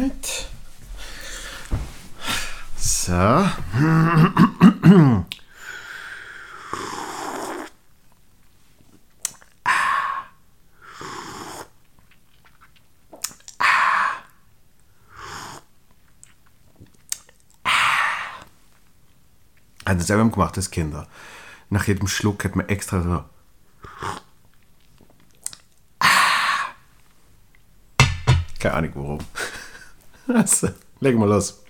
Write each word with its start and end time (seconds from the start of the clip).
Alright. 0.00 0.48
So. 2.76 3.12
Das 19.84 20.06
selber 20.06 20.30
gemacht 20.30 20.56
als 20.56 20.70
Kinder. 20.70 21.06
Nach 21.68 21.86
jedem 21.86 22.08
Schluck 22.08 22.44
hat 22.44 22.56
man 22.56 22.68
extra 22.70 23.02
so. 23.02 23.24
Keine 28.58 28.74
Ahnung 28.74 28.92
warum. 28.94 29.18
Also, 30.34 30.68
legen 31.00 31.18
wir 31.18 31.26
los. 31.26 31.60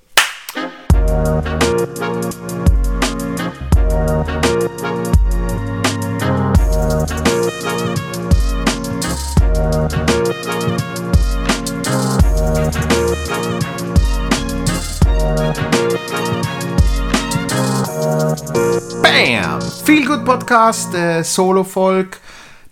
Bam! 19.02 19.60
Viel 19.84 20.06
gut 20.06 20.24
Podcast, 20.24 20.95
äh, 20.95 21.23
Solo-Folge. 21.23 22.18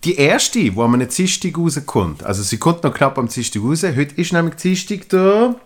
Die 0.05 0.17
erste, 0.17 0.61
die 0.61 0.79
am 0.79 0.99
Dienstag 1.09 1.59
rauskommt. 1.59 2.23
Also 2.23 2.43
sie 2.43 2.59
kommt 2.59 2.85
noch 2.85 2.95
knapp 2.95 3.19
am 3.19 3.29
Dienstag 3.29 3.63
raus. 3.63 3.83
Heute 3.83 4.15
ist 4.15 4.33
nämlich 4.33 4.55
Dienstag 4.57 5.09
der 5.09 5.57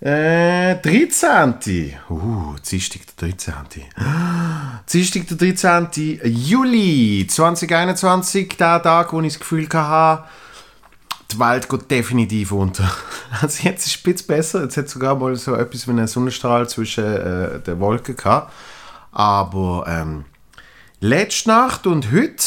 äh, 0.00 0.76
13. 0.76 1.94
Uh, 2.10 2.54
Dienstag 2.68 3.00
der 3.20 3.28
13. 3.30 3.54
Dienstag 4.92 5.28
der 5.28 5.36
13. 5.36 6.20
Juli 6.24 7.26
2021. 7.28 8.56
Der 8.56 8.82
Tag, 8.82 9.12
wo 9.12 9.20
ich 9.20 9.34
das 9.34 9.40
Gefühl 9.40 9.68
hatte, 9.72 10.24
die 11.32 11.38
Welt 11.38 11.68
geht 11.68 11.90
definitiv 11.90 12.52
unter. 12.52 12.90
Also 13.40 13.64
jetzt 13.64 13.86
ist 13.86 13.96
es 13.96 14.00
ein 14.00 14.12
bisschen 14.12 14.26
besser. 14.28 14.62
Jetzt 14.62 14.76
hat 14.76 14.88
sogar 14.88 15.16
mal 15.16 15.34
so 15.34 15.56
etwas 15.56 15.88
wie 15.88 15.90
einen 15.90 16.06
Sonnenstrahl 16.06 16.68
zwischen 16.68 17.04
äh, 17.04 17.60
den 17.60 17.80
Wolken 17.80 18.16
gehabt. 18.16 18.52
Aber 19.10 19.84
ähm, 19.88 20.24
letzte 21.00 21.48
Nacht 21.48 21.86
und 21.88 22.12
heute, 22.12 22.44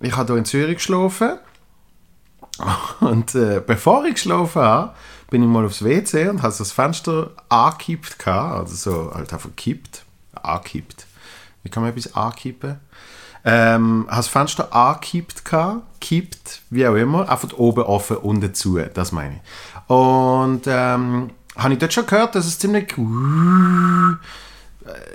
ich 0.00 0.16
habe 0.16 0.32
hier 0.32 0.38
in 0.38 0.44
Zürich 0.44 0.76
geschlafen. 0.76 1.38
Und 3.00 3.34
äh, 3.34 3.60
bevor 3.66 4.04
ich 4.04 4.14
geschlafen 4.14 4.62
habe, 4.62 4.94
bin 5.32 5.42
ich 5.42 5.48
mal 5.48 5.64
aufs 5.64 5.82
WC 5.82 6.28
und 6.28 6.42
habe 6.42 6.54
das 6.56 6.72
Fenster 6.72 7.30
angekippt. 7.48 8.28
Also 8.28 8.76
so 8.76 9.14
halt 9.14 9.32
einfach 9.32 9.48
gekippt. 9.48 10.04
Angekippt. 10.34 11.06
Wie 11.62 11.70
kann 11.70 11.82
man 11.82 11.90
etwas 11.90 12.14
ankippen? 12.14 12.78
Ähm, 13.42 14.04
habe 14.08 14.16
das 14.16 14.28
Fenster 14.28 14.74
angekippt, 14.74 15.42
kippt, 16.02 16.60
wie 16.68 16.86
auch 16.86 16.94
immer, 16.96 17.30
einfach 17.30 17.50
oben 17.54 17.82
offen, 17.84 18.18
unten 18.18 18.52
zu, 18.52 18.78
das 18.78 19.10
meine 19.10 19.36
ich. 19.36 19.90
Und 19.90 20.64
ähm, 20.66 21.30
habe 21.56 21.72
ich 21.72 21.78
dort 21.78 21.94
schon 21.94 22.06
gehört, 22.06 22.34
dass 22.34 22.44
es 22.44 22.58
ziemlich 22.58 22.94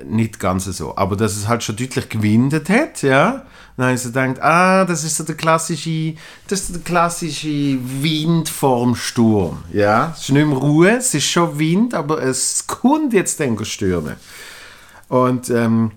nicht 0.06 0.40
ganz 0.40 0.66
so, 0.66 0.96
aber 0.96 1.16
dass 1.16 1.36
es 1.36 1.48
halt 1.48 1.64
schon 1.64 1.76
deutlich 1.76 2.10
gewindet 2.10 2.70
hat, 2.70 3.02
ja. 3.02 3.46
Dann 3.76 3.86
habe 3.88 3.96
ich 3.96 4.02
so 4.02 4.10
gedacht, 4.10 4.42
ah, 4.42 4.86
das 4.86 5.04
ist 5.04 5.18
so 5.18 5.24
der 5.24 5.36
klassische, 5.36 6.16
das 6.48 6.62
ist 6.62 6.76
der 6.76 6.82
klassische 6.82 7.78
Wind 8.02 8.50
vorm 8.50 8.96
Sturm, 8.96 9.64
ja. 9.72 10.14
Es 10.16 10.24
ist 10.24 10.30
nicht 10.30 10.48
mehr 10.48 10.58
Ruhe, 10.58 10.98
es 10.98 11.14
ist 11.14 11.26
schon 11.26 11.60
Wind, 11.60 11.94
aber 11.94 12.22
es 12.22 12.66
kommt 12.66 13.14
jetzt 13.14 13.40
dann 13.40 13.64
stürmen. 13.66 14.16
Und 15.10 15.50
ähm, 15.50 15.92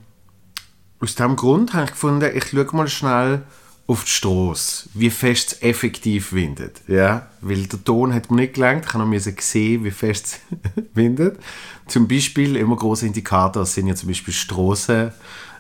aus 1.01 1.15
diesem 1.15 1.37
Grund 1.37 1.73
habe 1.73 1.84
ich 1.84 1.91
gefunden, 1.93 2.31
ich 2.34 2.49
schaue 2.49 2.67
mal 2.73 2.89
schnell 2.89 3.43
auf 3.91 4.05
die 4.05 4.11
Straße, 4.11 4.89
wie 4.95 5.11
fest 5.11 5.53
es 5.53 5.62
effektiv 5.62 6.33
windet. 6.33 6.81
Ja? 6.87 7.27
Weil 7.41 7.67
der 7.67 7.83
Ton 7.83 8.15
hat 8.15 8.31
mir 8.31 8.43
nicht 8.43 8.55
gelangt, 8.55 8.87
ich 8.87 8.95
noch 8.95 9.41
sehen, 9.41 9.83
wie 9.83 9.91
fest 9.91 10.41
es 10.51 10.83
windet. 10.95 11.41
Zum 11.89 12.06
Beispiel, 12.06 12.55
immer 12.55 12.77
große 12.77 13.06
Indikator 13.06 13.67
sind 13.67 13.89
ja 13.89 13.97
zum 13.97 14.09
Beispiel 14.09 14.33
Straßen, 14.33 15.11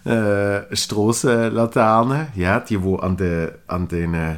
äh, 0.04 0.76
Strassenlaternen, 0.76 2.28
ja, 2.36 2.60
die 2.60 2.80
wo 2.80 2.96
an, 2.96 3.16
de, 3.16 3.50
an 3.66 3.88
den 3.88 4.14
äh, 4.14 4.36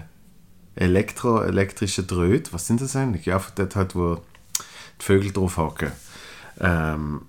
Elektro, 0.74 1.42
elektrischen 1.42 2.06
Dröhten, 2.06 2.50
was 2.54 2.66
sind 2.66 2.80
das 2.80 2.96
eigentlich? 2.96 3.26
Ja, 3.26 3.42
dort 3.54 3.76
halt, 3.76 3.94
wo 3.94 4.14
die 4.14 5.04
Vögel 5.04 5.32
drauf 5.32 5.58
hocken. 5.58 5.92
Ähm, 6.58 7.26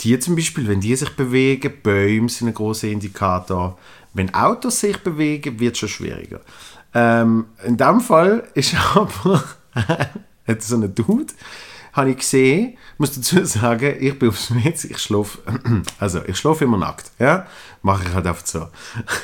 die 0.00 0.18
zum 0.18 0.36
Beispiel, 0.36 0.68
wenn 0.68 0.80
die 0.80 0.94
sich 0.96 1.10
bewegen, 1.10 1.72
Bäume 1.82 2.28
sind 2.28 2.48
ein 2.48 2.54
großer 2.54 2.88
Indikator. 2.88 3.78
Wenn 4.14 4.32
Autos 4.34 4.80
sich 4.80 4.98
bewegen, 4.98 5.60
wird 5.60 5.74
es 5.74 5.80
schon 5.80 5.88
schwieriger. 5.88 6.40
Ähm, 6.94 7.46
in 7.64 7.76
dem 7.76 8.00
Fall 8.00 8.48
ist 8.54 8.74
aber 8.94 9.44
hat 10.46 10.62
so 10.62 10.76
ein 10.76 10.94
Dude, 10.94 11.32
habe 11.92 12.10
ich 12.10 12.18
gesehen, 12.18 12.76
muss 12.96 13.14
dazu 13.14 13.44
sagen, 13.44 13.96
ich 14.00 14.18
bin 14.18 14.30
aufs 14.30 14.50
Netz, 14.50 14.84
ich 14.84 14.98
schlafe, 14.98 15.38
also 15.98 16.22
ich 16.26 16.36
schlafe 16.36 16.64
immer 16.64 16.78
nackt, 16.78 17.10
ja, 17.18 17.46
mache 17.82 18.04
ich 18.04 18.14
halt 18.14 18.26
einfach 18.26 18.46
so. 18.46 18.68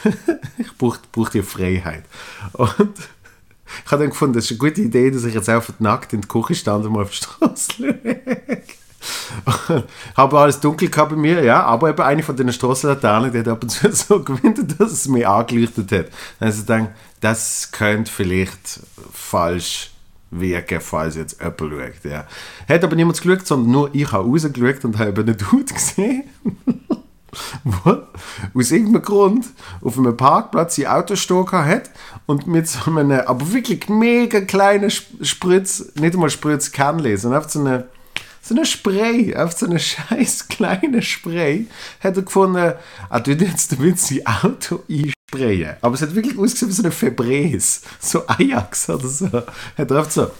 ich 0.58 0.76
brauche 0.76 0.98
brauch 1.12 1.28
die 1.30 1.42
Freiheit. 1.42 2.04
Und 2.52 2.98
ich 3.84 3.90
habe 3.90 4.02
dann 4.02 4.10
gefunden, 4.10 4.34
das 4.34 4.44
ist 4.44 4.50
eine 4.52 4.58
gute 4.58 4.82
Idee, 4.82 5.10
dass 5.10 5.24
ich 5.24 5.34
jetzt 5.34 5.48
einfach 5.48 5.74
nackt 5.80 6.12
in 6.12 6.20
die 6.20 6.28
Küche 6.28 6.54
stand 6.54 6.84
und 6.84 6.92
mal 6.92 7.02
auf 7.02 7.10
die 7.10 7.16
Straße 7.16 7.72
lege. 7.82 8.62
habe 10.16 10.38
alles 10.38 10.60
dunkel 10.60 10.88
gehabt 10.88 11.10
bei 11.10 11.16
mir, 11.16 11.42
ja, 11.42 11.62
aber 11.62 11.90
eben 11.90 12.02
eine 12.02 12.22
von 12.22 12.36
den 12.36 12.52
Strassenlaternen, 12.52 13.32
die 13.32 13.38
hat 13.38 13.48
ab 13.48 13.62
und 13.62 13.68
zu 13.68 13.90
so 13.92 14.22
gewinnt, 14.22 14.80
dass 14.80 14.92
es 14.92 15.08
mir 15.08 15.28
angeleuchtet 15.28 15.92
hat. 15.92 16.06
Also 16.40 16.62
denke, 16.62 16.92
das 17.20 17.70
könnte 17.72 18.10
vielleicht 18.10 18.80
falsch 19.12 19.90
wirken, 20.30 20.80
falls 20.80 21.16
jetzt 21.16 21.40
jemand 21.40 21.60
schaut, 21.60 22.10
ja. 22.10 22.26
Hat 22.68 22.84
aber 22.84 22.96
niemand 22.96 23.20
geschaut, 23.20 23.46
sondern 23.46 23.70
nur 23.70 23.90
ich 23.92 24.10
habe 24.10 24.28
rausgeschaut 24.28 24.84
und 24.84 24.98
habe 24.98 25.10
eben 25.10 25.28
einen 25.28 25.36
Dude 25.36 25.72
gesehen, 25.72 26.24
aus 28.54 28.70
irgendeinem 28.70 29.02
Grund 29.02 29.46
auf 29.80 29.98
einem 29.98 30.16
Parkplatz 30.16 30.76
sein 30.76 30.86
Auto 30.86 31.16
stehen 31.16 31.50
hat 31.50 31.90
und 32.26 32.46
mit 32.46 32.68
so 32.68 32.90
einem, 32.90 33.10
aber 33.10 33.52
wirklich 33.52 33.88
mega 33.88 34.40
kleinen 34.40 34.90
Spritz, 34.90 35.92
nicht 35.96 36.14
einmal 36.14 36.30
Spritz 36.30 36.70
Kernle, 36.72 37.16
sondern 37.16 37.38
einfach 37.38 37.50
so 37.50 37.60
eine 37.60 37.88
so 38.44 38.54
eine 38.54 38.66
Spray, 38.66 39.34
auf 39.34 39.52
so 39.52 39.66
eine 39.66 39.78
scheiß 39.78 40.48
kleine 40.48 41.00
Spray, 41.00 41.66
hat 42.00 42.16
er 42.16 42.22
gefunden, 42.22 42.56
er 42.56 43.22
tut 43.22 43.40
jetzt 43.40 43.72
damit 43.72 43.98
sein 43.98 44.20
Auto 44.26 44.80
einsprayen. 44.88 45.76
Aber 45.80 45.94
es 45.94 46.02
hat 46.02 46.14
wirklich 46.14 46.38
ausgesehen 46.38 46.70
wie 46.70 46.74
so 46.74 46.82
eine 46.82 46.92
Febreze, 46.92 47.80
so 47.98 48.26
Ajax 48.26 48.90
oder 48.90 49.08
so. 49.08 49.28
Hat 49.28 49.90
er 49.90 49.98
oft 49.98 50.12
so 50.12 50.30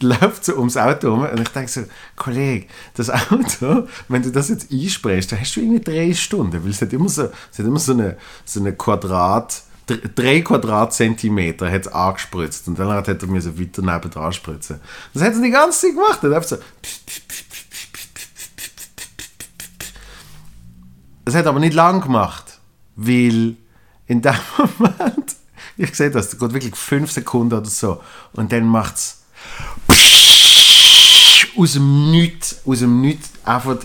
läuft 0.00 0.44
so 0.44 0.56
ums 0.56 0.76
Auto 0.76 1.10
rum 1.10 1.24
und 1.24 1.40
ich 1.40 1.48
denke 1.48 1.70
so, 1.70 1.82
Kollege, 2.16 2.66
das 2.94 3.08
Auto, 3.08 3.88
wenn 4.08 4.22
du 4.22 4.30
das 4.30 4.50
jetzt 4.50 4.70
einsprayst, 4.70 5.32
dann 5.32 5.40
hast 5.40 5.56
du 5.56 5.60
irgendwie 5.60 5.80
drei 5.80 6.12
Stunden, 6.12 6.62
weil 6.62 6.70
es 6.70 6.82
hat 6.82 6.92
immer 6.92 7.08
so, 7.08 7.30
es 7.50 7.58
hat 7.58 7.66
immer 7.66 7.78
so 7.78 7.92
eine, 7.92 8.18
so 8.44 8.60
eine 8.60 8.74
Quadrat, 8.74 9.62
drei 9.86 10.40
Quadratzentimeter 10.40 11.70
hat 11.70 11.82
es 11.82 11.88
angespritzt 11.88 12.66
und 12.68 12.78
dann 12.78 12.90
hat 12.90 13.08
er 13.08 13.26
mir 13.28 13.40
so 13.40 13.58
weiter 13.58 13.82
neben 13.82 14.10
dran 14.10 14.32
spritzen. 14.32 14.80
Das 15.14 15.22
hat 15.22 15.34
er 15.34 15.42
die 15.42 15.50
ganze 15.50 15.80
Zeit 15.80 15.94
gemacht. 15.94 16.22
Hat 16.22 16.48
so 16.48 16.58
es 21.24 21.34
hat 21.34 21.46
aber 21.46 21.58
nicht 21.58 21.74
lang 21.74 22.00
gemacht, 22.00 22.58
weil 22.94 23.56
in 24.06 24.22
dem 24.22 24.34
Moment, 24.78 25.36
ich 25.76 25.94
sehe 25.94 26.10
das, 26.10 26.30
das 26.30 26.38
geht 26.38 26.52
wirklich 26.52 26.76
fünf 26.76 27.10
Sekunden 27.10 27.54
oder 27.54 27.68
so 27.68 28.00
und 28.32 28.52
dann 28.52 28.64
macht 28.64 28.94
es 28.94 29.22
aus 31.56 31.72
dem 31.72 32.10
Nichts, 32.10 32.60
aus 32.64 32.78
dem 32.78 33.00
Nichts 33.00 33.30
einfach 33.44 33.76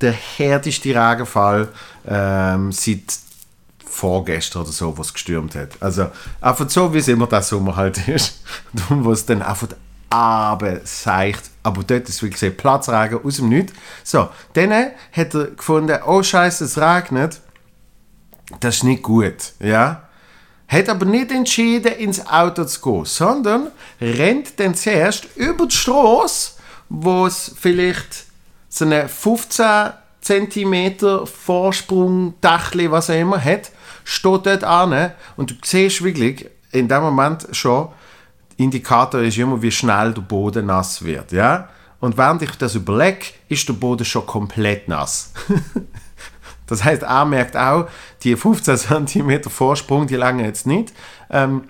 der 0.00 0.12
härteste 0.12 0.90
Regenfall 0.90 1.68
ähm, 2.06 2.70
seit 2.70 3.23
vorgestern 3.94 4.62
oder 4.62 4.72
so, 4.72 4.98
was 4.98 5.12
gestürmt 5.12 5.54
hat. 5.54 5.70
Also 5.80 6.06
einfach 6.40 6.68
so, 6.68 6.92
wie 6.92 6.98
es 6.98 7.08
immer 7.08 7.26
der 7.26 7.42
Sommer 7.42 7.76
halt 7.76 8.08
ist. 8.08 8.42
wo 8.88 9.12
es 9.12 9.24
dann 9.24 9.42
einfach 9.42 9.68
seicht. 10.84 11.50
Aber 11.62 11.82
dort 11.82 12.08
ist, 12.08 12.22
wie 12.22 12.30
gesagt, 12.30 12.56
Platzregen 12.56 13.24
aus 13.24 13.36
dem 13.36 13.48
Nichts. 13.48 13.72
So, 14.02 14.28
dann 14.52 14.72
hat 14.72 15.34
er 15.34 15.46
gefunden, 15.46 15.98
oh 16.06 16.22
Scheiße, 16.22 16.64
es 16.64 16.78
regnet. 16.78 17.40
Das 18.60 18.76
ist 18.76 18.84
nicht 18.84 19.02
gut, 19.02 19.52
ja. 19.58 20.02
Hat 20.68 20.88
aber 20.88 21.06
nicht 21.06 21.30
entschieden, 21.30 21.92
ins 21.94 22.26
Auto 22.26 22.64
zu 22.64 22.80
gehen, 22.80 23.04
sondern 23.04 23.68
rennt 24.00 24.58
dann 24.60 24.74
zuerst 24.74 25.26
über 25.36 25.66
die 25.66 25.74
Straße, 25.74 26.52
wo 26.88 27.26
es 27.26 27.52
vielleicht 27.58 28.26
so 28.68 28.84
eine 28.84 29.08
15 29.08 29.92
cm 30.24 31.26
Vorsprung, 31.26 32.34
Dachli, 32.40 32.90
was 32.90 33.10
auch 33.10 33.14
immer 33.14 33.42
hat, 33.42 33.70
steht 34.04 34.46
dort 34.46 34.64
an 34.64 35.12
und 35.36 35.50
du 35.50 35.54
siehst 35.62 36.02
wirklich 36.02 36.48
in 36.72 36.88
dem 36.88 37.02
Moment 37.02 37.46
schon, 37.52 37.88
Indikator 38.56 39.20
ist 39.20 39.38
immer, 39.38 39.60
wie 39.62 39.70
schnell 39.70 40.12
der 40.12 40.22
Boden 40.22 40.66
nass 40.66 41.04
wird. 41.04 41.32
Ja? 41.32 41.68
Und 42.00 42.16
während 42.16 42.42
ich 42.42 42.52
das 42.52 42.74
überlege, 42.74 43.26
ist 43.48 43.68
der 43.68 43.74
Boden 43.74 44.04
schon 44.04 44.26
komplett 44.26 44.88
nass. 44.88 45.32
das 46.66 46.84
heißt, 46.84 47.02
er 47.02 47.24
merkt 47.24 47.56
auch, 47.56 47.88
die 48.22 48.36
15 48.36 49.06
cm 49.06 49.44
Vorsprung, 49.44 50.06
die 50.06 50.16
lange 50.16 50.44
jetzt 50.44 50.66
nicht. 50.66 50.92
Ähm, 51.30 51.64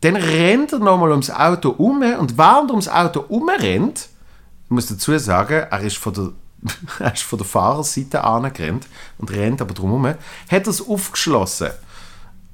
dann 0.00 0.16
rennt 0.16 0.72
er 0.72 0.78
nochmal 0.80 1.10
ums 1.10 1.30
Auto 1.30 1.70
um 1.70 2.02
und 2.02 2.36
während 2.36 2.70
er 2.70 2.74
ums 2.74 2.88
Auto 2.88 3.20
umrennt, 3.28 4.08
ich 4.64 4.70
muss 4.70 4.86
dazu 4.86 5.16
sagen, 5.18 5.66
er 5.70 5.80
ist 5.80 5.96
von 5.96 6.14
der, 6.14 6.28
er 6.98 7.12
ist 7.12 7.22
von 7.22 7.38
der 7.38 7.46
Fahrerseite 7.46 8.24
angerannt 8.24 8.86
und 9.18 9.30
rennt 9.30 9.60
aber 9.60 9.74
drumherum, 9.74 10.06
hat 10.06 10.18
er 10.50 10.68
es 10.68 10.86
aufgeschlossen. 10.86 11.70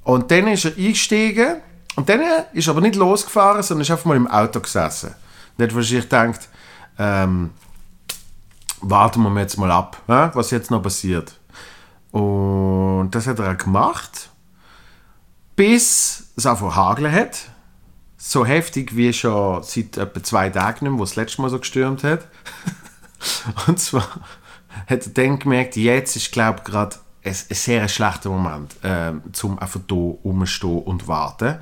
Und 0.05 0.31
dann 0.31 0.49
ist 0.49 0.65
er 0.65 0.77
eingestiegen 0.77 1.57
und 1.97 2.09
dann 2.09 2.23
ist 2.53 2.67
er 2.67 2.71
aber 2.71 2.81
nicht 2.81 2.97
losgefahren, 2.97 3.63
sondern 3.63 3.83
ist 3.83 3.91
einfach 3.91 4.07
mal 4.07 4.17
im 4.17 4.27
Auto 4.27 4.61
gesessen. 4.61 5.15
Und 5.57 5.65
hat 5.65 5.75
wahrscheinlich 5.75 6.05
gedacht, 6.05 6.49
ähm, 6.99 7.51
warten 8.81 9.23
wir 9.23 9.41
jetzt 9.41 9.59
mal 9.59 9.71
ab, 9.71 10.01
was 10.07 10.51
jetzt 10.51 10.71
noch 10.71 10.83
passiert. 10.83 11.35
Und 12.11 13.11
das 13.11 13.27
hat 13.27 13.39
er 13.39 13.53
auch 13.53 13.59
gemacht, 13.59 14.31
bis 15.57 16.33
es 16.37 16.47
einfach 16.47 16.75
hageln 16.75 17.13
hat. 17.13 17.51
So 18.17 18.47
heftig 18.47 18.97
wie 18.97 19.13
schon 19.13 19.63
seit 19.63 19.97
etwa 19.97 20.23
zwei 20.23 20.51
Tagen 20.51 20.99
wo 20.99 21.03
es 21.03 21.11
das 21.11 21.17
letzte 21.17 21.43
Mal 21.43 21.51
so 21.51 21.59
gestürmt 21.59 22.03
hat. 22.05 22.27
Und 23.67 23.79
zwar 23.79 24.09
hat 24.87 25.07
er 25.07 25.13
dann 25.13 25.39
gemerkt, 25.39 25.77
jetzt 25.77 26.17
ist, 26.17 26.33
glaube 26.33 26.59
ich, 26.59 26.65
gerade 26.65 26.97
ein, 27.25 27.31
ein 27.31 27.55
sehr 27.55 27.89
schlechter 27.89 28.31
Moment, 28.31 28.77
äh, 28.83 29.13
um 29.43 29.59
einfach 29.59 29.81
hier 29.89 29.97
rumzustehen 30.25 30.83
und 30.83 31.09
warten. 31.09 31.59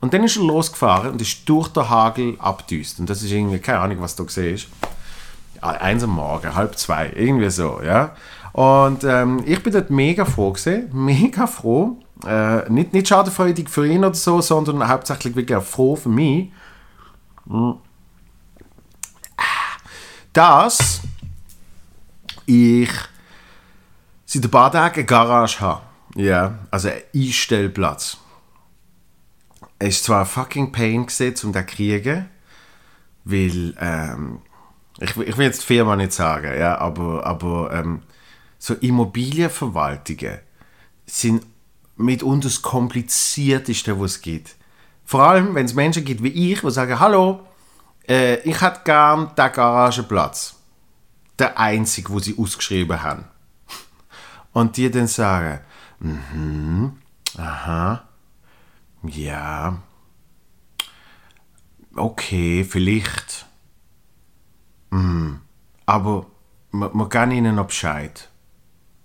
Und 0.00 0.14
dann 0.14 0.22
ist 0.22 0.36
er 0.36 0.44
losgefahren 0.44 1.12
und 1.12 1.20
ist 1.20 1.48
durch 1.48 1.68
den 1.68 1.88
Hagel 1.88 2.36
abdüst. 2.38 3.00
Und 3.00 3.10
das 3.10 3.22
ist 3.22 3.32
irgendwie, 3.32 3.58
keine 3.58 3.80
Ahnung, 3.80 4.00
was 4.00 4.14
du 4.14 4.24
gesehen 4.24 4.54
ist. 4.54 4.68
Eins 5.60 6.04
am 6.04 6.10
Morgen, 6.10 6.54
halb 6.54 6.78
zwei, 6.78 7.10
irgendwie 7.16 7.50
so, 7.50 7.80
ja. 7.84 8.14
Und 8.52 9.02
ähm, 9.02 9.42
ich 9.44 9.60
bin 9.62 9.72
dort 9.72 9.90
mega 9.90 10.24
froh 10.24 10.52
gewesen, 10.52 10.88
mega 10.92 11.46
froh. 11.48 11.98
Äh, 12.26 12.70
nicht, 12.70 12.92
nicht 12.92 13.08
schadenfreudig 13.08 13.68
für 13.68 13.86
ihn 13.86 14.04
oder 14.04 14.14
so, 14.14 14.40
sondern 14.40 14.88
hauptsächlich 14.88 15.34
wirklich 15.34 15.62
froh 15.64 15.96
für 15.96 16.08
mich. 16.08 16.52
Dass 20.38 21.00
ich 22.46 22.90
seit 24.24 24.44
ein 24.44 24.50
paar 24.52 24.70
Tagen 24.70 24.94
eine 24.94 25.04
Garage 25.04 25.58
habe. 25.58 25.82
Ja, 26.14 26.60
also 26.70 26.90
einen 26.90 27.02
Einstellplatz. 27.12 28.18
Es 29.80 29.96
war 29.96 30.04
zwar 30.04 30.20
ein 30.20 30.26
fucking 30.26 30.70
Pain 30.70 31.06
gewesen, 31.06 31.46
um 31.48 31.52
das 31.52 31.66
zu 31.66 31.74
kriegen, 31.74 32.28
weil, 33.24 33.74
ähm, 33.80 34.42
ich, 35.00 35.16
ich 35.16 35.36
will 35.36 35.46
jetzt 35.46 35.62
die 35.62 35.66
Firma 35.66 35.96
nicht 35.96 36.12
sagen, 36.12 36.56
ja, 36.56 36.78
aber, 36.78 37.26
aber 37.26 37.72
ähm, 37.72 38.02
so 38.60 38.74
Immobilienverwaltungen 38.74 40.38
sind 41.04 41.44
mitunter 41.96 42.46
das 42.46 42.62
komplizierteste, 42.62 43.98
was 43.98 44.12
es 44.12 44.20
gibt. 44.20 44.54
Vor 45.04 45.20
allem, 45.24 45.56
wenn 45.56 45.66
es 45.66 45.74
Menschen 45.74 46.04
gibt 46.04 46.22
wie 46.22 46.52
ich, 46.52 46.60
die 46.60 46.70
sagen, 46.70 47.00
hallo, 47.00 47.47
äh, 48.08 48.36
ich 48.40 48.60
hätte 48.60 48.80
gern 48.84 49.34
den 49.36 49.52
Garagenplatz. 49.52 50.56
Der 51.38 51.58
einzige, 51.58 52.12
wo 52.12 52.18
sie 52.18 52.36
ausgeschrieben 52.36 53.02
haben. 53.02 53.24
Und 54.52 54.76
die 54.76 54.90
dann 54.90 55.06
sagen, 55.06 55.60
mhm, 56.00 56.98
aha, 57.36 58.08
ja. 59.02 59.78
Okay, 61.94 62.64
vielleicht. 62.64 63.46
Mm, 64.90 65.34
aber 65.86 66.26
man, 66.70 66.90
man 66.96 67.08
kann 67.08 67.30
ihnen 67.30 67.54
noch 67.54 67.66
Bescheid. 67.66 68.28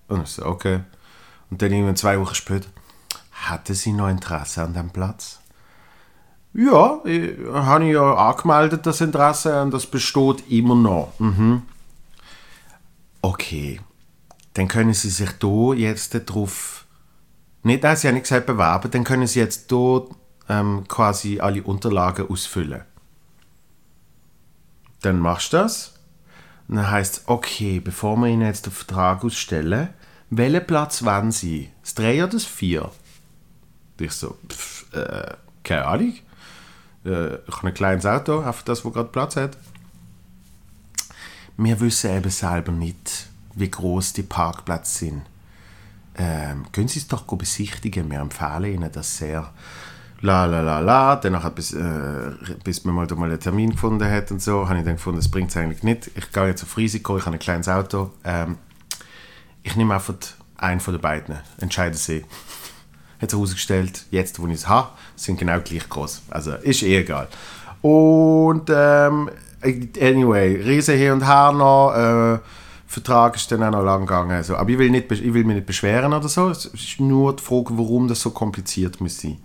Und 0.07 0.23
ich 0.23 0.29
so, 0.29 0.45
okay. 0.45 0.81
Und 1.49 1.61
dann 1.61 1.71
irgendwann 1.71 1.95
zwei 1.95 2.19
Wochen 2.19 2.35
später, 2.35 2.69
hatten 3.31 3.73
sie 3.73 3.93
noch 3.93 4.09
Interesse 4.09 4.63
an 4.63 4.73
dem 4.73 4.89
Platz? 4.89 5.39
Ja, 6.53 7.01
habe 7.53 7.85
ich 7.85 7.93
ja 7.93 8.13
angemeldet, 8.13 8.85
das 8.85 9.01
Interesse, 9.01 9.61
und 9.61 9.71
das 9.71 9.87
besteht 9.87 10.49
immer 10.51 10.75
noch. 10.75 11.13
Mhm. 11.19 11.63
Okay, 13.21 13.81
dann 14.53 14.67
können 14.67 14.93
Sie 14.93 15.09
sich 15.09 15.29
hier 15.41 15.73
jetzt 15.75 16.13
darauf 16.13 16.83
nicht, 17.63 17.81
nein, 17.81 17.95
sie 17.95 18.07
haben 18.07 18.15
nicht 18.15 18.23
gesagt 18.23 18.45
bewerben, 18.45 18.91
dann 18.91 19.05
können 19.05 19.25
sie 19.25 19.39
jetzt 19.39 19.69
hier 19.69 20.03
ähm, 20.49 20.83
quasi 20.89 21.39
alle 21.39 21.63
Unterlagen 21.63 22.27
ausfüllen. 22.27 22.81
Dann 25.01 25.19
machst 25.19 25.53
du 25.53 25.57
das. 25.57 25.93
Und 26.67 26.75
dann 26.75 26.91
heißt 26.91 27.17
es, 27.17 27.23
okay, 27.27 27.79
bevor 27.79 28.17
wir 28.17 28.27
Ihnen 28.27 28.41
jetzt 28.41 28.65
den 28.65 28.73
Vertrag 28.73 29.23
ausstellen, 29.23 29.89
welchen 30.29 30.67
Platz 30.67 31.03
wollen 31.03 31.31
Sie? 31.31 31.69
Das 31.81 31.95
3 31.95 32.23
oder 32.23 32.33
das 32.33 32.45
4? 32.45 32.91
Ich 33.99 34.11
so, 34.11 34.37
pff, 34.49 34.93
äh, 34.93 35.33
keine 35.63 35.85
Ahnung. 35.85 36.13
Äh, 37.05 37.35
ich 37.47 37.57
habe 37.57 37.67
ein 37.67 37.73
kleines 37.73 38.05
Auto, 38.05 38.39
einfach 38.39 38.63
das, 38.63 38.83
wo 38.85 38.91
gerade 38.91 39.09
Platz 39.09 39.35
hat. 39.35 39.57
Wir 41.57 41.79
wissen 41.79 42.15
eben 42.15 42.31
selber 42.31 42.71
nicht, 42.71 43.27
wie 43.55 43.69
groß 43.69 44.13
die 44.13 44.23
Parkplätze 44.23 45.05
sind 45.05 45.21
ähm, 46.15 46.65
können 46.71 46.87
Sie 46.87 46.99
es 46.99 47.07
doch 47.07 47.23
besichtigen, 47.23 48.09
wir 48.11 48.19
empfehlen 48.19 48.65
Ihnen 48.65 48.91
das 48.91 49.17
sehr. 49.17 49.51
La 50.21 50.45
la 50.45 50.61
la 50.61 50.79
la, 50.79 51.17
danach 51.17 51.49
bis, 51.49 51.73
äh, 51.73 52.31
bis 52.63 52.85
man 52.85 52.95
mal, 52.95 53.07
mal 53.15 53.29
einen 53.29 53.39
Termin 53.39 53.71
gefunden 53.71 54.09
hat 54.09 54.31
und 54.31 54.41
so, 54.41 54.69
habe 54.69 54.79
ich 54.79 54.85
dann 54.85 54.95
gefunden, 54.95 55.19
das 55.19 55.29
bringt 55.29 55.49
es 55.49 55.57
eigentlich 55.57 55.83
nicht. 55.83 56.11
Ich 56.15 56.31
gehe 56.31 56.47
jetzt 56.47 56.63
auf 56.63 56.77
Risiko, 56.77 57.17
ich 57.17 57.25
habe 57.25 57.35
ein 57.35 57.39
kleines 57.39 57.67
Auto. 57.67 58.11
Ähm, 58.23 58.57
ich 59.63 59.75
nehme 59.75 59.93
einfach 59.93 60.13
einen 60.55 60.79
von 60.79 60.93
den 60.93 61.01
beiden, 61.01 61.35
entscheiden 61.59 61.97
Sie. 61.97 62.23
Hat 63.23 63.31
sich 63.31 63.39
herausgestellt, 63.39 64.05
jetzt, 64.11 64.39
wo 64.39 64.47
ich 64.47 64.55
es 64.55 64.67
habe, 64.67 64.89
sind 65.15 65.39
genau 65.39 65.59
gleich 65.61 65.87
groß. 65.87 66.23
Also 66.29 66.55
ist 66.55 66.83
eh 66.83 66.97
egal. 66.97 67.27
Und 67.81 68.69
ähm, 68.69 69.29
anyway, 69.61 70.61
Riese 70.61 70.93
hier 70.93 71.13
und 71.13 71.25
her 71.25 71.53
noch. 71.53 71.93
Äh, 71.93 72.39
Vertrag 72.85 73.35
ist 73.37 73.51
dann 73.51 73.63
auch 73.63 73.71
noch 73.71 73.83
lang 73.83 74.01
gegangen. 74.01 74.31
Also, 74.31 74.55
aber 74.57 74.69
ich 74.69 74.77
will, 74.77 74.89
nicht, 74.89 75.11
ich 75.11 75.33
will 75.33 75.45
mich 75.45 75.55
nicht 75.55 75.65
beschweren 75.65 76.13
oder 76.13 76.27
so. 76.27 76.49
Es 76.49 76.65
ist 76.65 76.99
nur 76.99 77.35
die 77.35 77.41
Frage, 77.41 77.69
warum 77.71 78.07
das 78.07 78.21
so 78.21 78.31
kompliziert 78.31 79.01
muss 79.01 79.19
sein. 79.19 79.37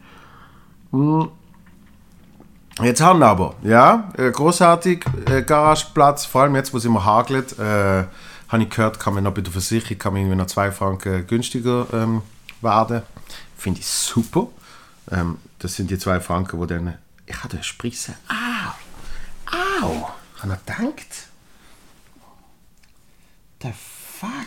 Hm. 0.90 1.28
Jetzt 2.82 3.00
haben 3.00 3.20
wir 3.20 3.26
aber, 3.26 3.54
ja, 3.62 4.08
äh, 4.16 4.30
großartig 4.30 5.04
äh, 5.30 5.42
Garageplatz, 5.42 6.26
vor 6.26 6.42
allem 6.42 6.54
jetzt, 6.56 6.72
wo 6.72 6.78
es 6.78 6.84
immer 6.84 7.04
hagelt, 7.04 7.58
äh, 7.58 8.04
habe 8.48 8.62
ich 8.62 8.70
gehört, 8.70 9.00
kann 9.00 9.14
man 9.14 9.24
noch 9.24 9.34
bei 9.34 9.40
der 9.40 9.52
Versicherung 9.52 9.98
kann 9.98 10.14
man 10.14 10.36
noch 10.36 10.46
zwei 10.46 10.70
Franken 10.70 11.26
günstiger 11.26 11.86
ähm, 11.92 12.22
werden. 12.62 13.02
Finde 13.56 13.80
ich 13.80 13.86
super. 13.86 14.48
Ähm, 15.10 15.38
das 15.58 15.74
sind 15.74 15.90
die 15.90 15.98
zwei 15.98 16.20
Franken, 16.20 16.58
wo 16.58 16.66
dann, 16.66 16.98
ich 17.26 17.42
hatte 17.42 17.56
eine 17.56 17.64
Spritze, 17.64 18.14
au, 18.28 19.54
au, 19.56 20.10
ich 20.36 20.42
habe 20.42 20.52
noch 20.52 20.64
gedacht, 20.64 21.28
the 23.62 23.72
fuck? 23.72 24.38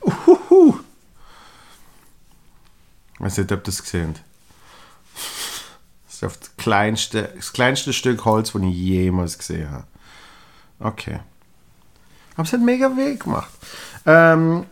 Uhuhu. 0.00 0.80
Ich 3.14 3.20
weiß 3.20 3.38
nicht, 3.38 3.52
ob 3.52 3.60
ihr 3.60 3.62
das 3.64 3.82
gesehen 3.82 4.14
Das 6.06 6.14
ist 6.14 6.22
das 6.22 6.56
kleinste, 6.56 7.32
das 7.36 7.52
kleinste 7.52 7.92
Stück 7.92 8.24
Holz, 8.24 8.52
das 8.52 8.62
ich 8.62 8.74
jemals 8.74 9.38
gesehen 9.38 9.70
habe. 9.70 9.86
Okay. 10.78 11.20
Aber 12.40 12.46
es 12.46 12.54
hat 12.54 12.62
mega 12.62 12.96
weh 12.96 13.16
gemacht. 13.16 13.50
Ähm, 14.06 14.64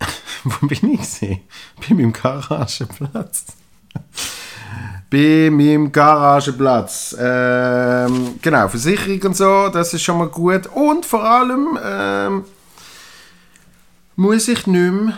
wo 0.42 0.66
bin 0.66 0.94
ich 0.94 1.00
gesehen? 1.02 1.42
Bin 1.86 2.00
im 2.00 2.12
Garageplatz 2.12 3.44
bei 5.08 5.50
meinem 5.52 5.92
Garageplatz. 5.92 7.14
Ähm, 7.16 8.40
genau, 8.42 8.66
Versicherung 8.66 9.22
und 9.22 9.36
so, 9.36 9.68
das 9.68 9.94
ist 9.94 10.02
schon 10.02 10.18
mal 10.18 10.26
gut. 10.26 10.66
Und 10.66 11.06
vor 11.06 11.22
allem 11.22 11.78
ähm, 11.80 12.44
muss 14.16 14.48
ich 14.48 14.66
nicht 14.66 14.92
mehr, 14.92 15.16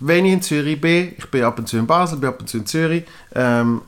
wenn 0.00 0.24
ich 0.24 0.32
in 0.32 0.42
Zürich 0.42 0.80
bin, 0.80 1.14
ich 1.16 1.30
bin 1.30 1.44
ab 1.44 1.60
und 1.60 1.68
zu 1.68 1.76
in 1.76 1.86
Basel, 1.86 2.18
bin 2.18 2.28
ab 2.28 2.40
und 2.40 2.48
zu 2.48 2.58
in 2.58 2.66
Zürich, 2.66 3.04
ähm, 3.36 3.82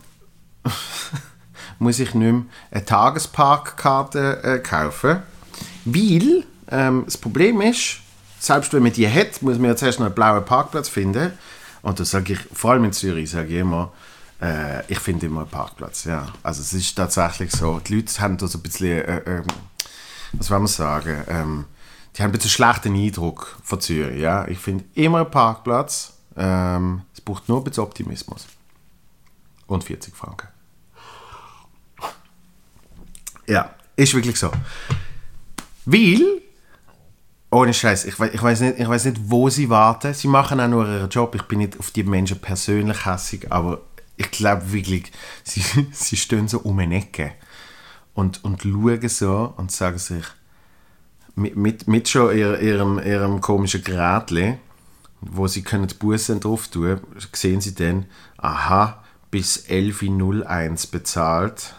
muss 1.80 1.98
ich 1.98 2.14
nicht 2.14 2.32
mehr 2.32 2.42
eine 2.70 2.84
Tagesparkkarte 2.84 4.44
äh, 4.44 4.58
kaufen. 4.60 5.22
Weil 5.84 6.44
ähm, 6.68 7.02
das 7.04 7.18
Problem 7.18 7.60
ist, 7.60 8.00
selbst 8.38 8.72
wenn 8.72 8.82
man 8.82 8.92
die 8.92 9.08
hat, 9.08 9.42
muss 9.42 9.58
man 9.58 9.70
ja 9.70 9.76
zuerst 9.76 9.98
noch 9.98 10.06
einen 10.06 10.14
blauen 10.14 10.44
Parkplatz 10.44 10.88
finden. 10.88 11.32
Und 11.82 12.00
das 12.00 12.10
sage 12.10 12.34
ich, 12.34 12.38
vor 12.52 12.72
allem 12.72 12.84
in 12.84 12.92
Zürich, 12.92 13.30
sage 13.30 13.48
ich 13.48 13.60
immer, 13.60 13.92
äh, 14.40 14.84
ich 14.90 14.98
finde 14.98 15.26
immer 15.26 15.42
einen 15.42 15.50
Parkplatz, 15.50 16.04
ja. 16.04 16.26
Also 16.42 16.62
es 16.62 16.72
ist 16.72 16.94
tatsächlich 16.94 17.50
so, 17.52 17.80
die 17.80 17.96
Leute 17.96 18.20
haben 18.20 18.36
da 18.36 18.46
so 18.46 18.58
ein 18.58 18.62
bisschen, 18.62 19.02
äh, 19.02 19.18
äh, 19.18 19.42
was 20.32 20.46
soll 20.46 20.58
man 20.58 20.68
sagen, 20.68 21.24
ähm, 21.28 21.64
die 22.16 22.22
haben 22.22 22.30
ein 22.30 22.32
bisschen 22.32 22.50
schlechten 22.50 22.94
Eindruck 22.94 23.58
von 23.62 23.80
Zürich, 23.80 24.20
ja. 24.20 24.46
Ich 24.48 24.58
finde 24.58 24.84
immer 24.94 25.18
einen 25.18 25.30
Parkplatz, 25.30 26.12
Ähm, 26.36 27.02
es 27.12 27.20
braucht 27.20 27.48
nur 27.48 27.60
ein 27.60 27.64
bisschen 27.64 27.84
Optimismus. 27.84 28.46
Und 29.66 29.84
40 29.84 30.16
Franken. 30.16 30.48
Ja, 33.46 33.74
ist 33.94 34.14
wirklich 34.14 34.36
so. 34.36 34.50
Weil, 35.84 36.42
ohne 37.50 37.74
Scheiß, 37.74 38.04
ich, 38.06 38.18
ich 38.18 38.42
weiß 38.42 38.60
nicht, 38.60 38.78
nicht, 39.04 39.20
wo 39.24 39.48
sie 39.48 39.68
warten. 39.70 40.14
Sie 40.14 40.28
machen 40.28 40.60
auch 40.60 40.68
nur 40.68 40.88
ihren 40.88 41.10
Job. 41.10 41.34
Ich 41.34 41.42
bin 41.42 41.58
nicht 41.58 41.78
auf 41.78 41.90
die 41.90 42.04
Menschen 42.04 42.40
persönlich 42.40 43.04
hässig, 43.06 43.52
aber 43.52 43.82
ich 44.16 44.30
glaube 44.30 44.72
wirklich, 44.72 45.12
sie, 45.44 45.62
sie 45.92 46.16
stehen 46.16 46.48
so 46.48 46.60
um 46.60 46.78
eine 46.78 46.96
Ecke 46.96 47.32
und, 48.14 48.42
und 48.44 48.62
schauen 48.62 49.08
so 49.08 49.54
und 49.56 49.70
sagen 49.70 49.98
sich, 49.98 50.24
mit, 51.36 51.56
mit, 51.56 51.88
mit 51.88 52.08
schon 52.08 52.36
ihr, 52.36 52.60
ihrem, 52.60 52.98
ihrem 52.98 53.40
komischen 53.40 53.82
Gerätchen, 53.82 54.58
wo 55.20 55.46
sie 55.46 55.62
können 55.62 55.88
die 55.88 55.94
Bussen 55.94 56.40
drauf 56.40 56.68
tun, 56.68 57.00
sehen 57.32 57.60
sie 57.60 57.74
dann, 57.74 58.06
aha, 58.36 59.02
bis 59.30 59.66
11.01 59.66 60.90
bezahlt. 60.92 61.74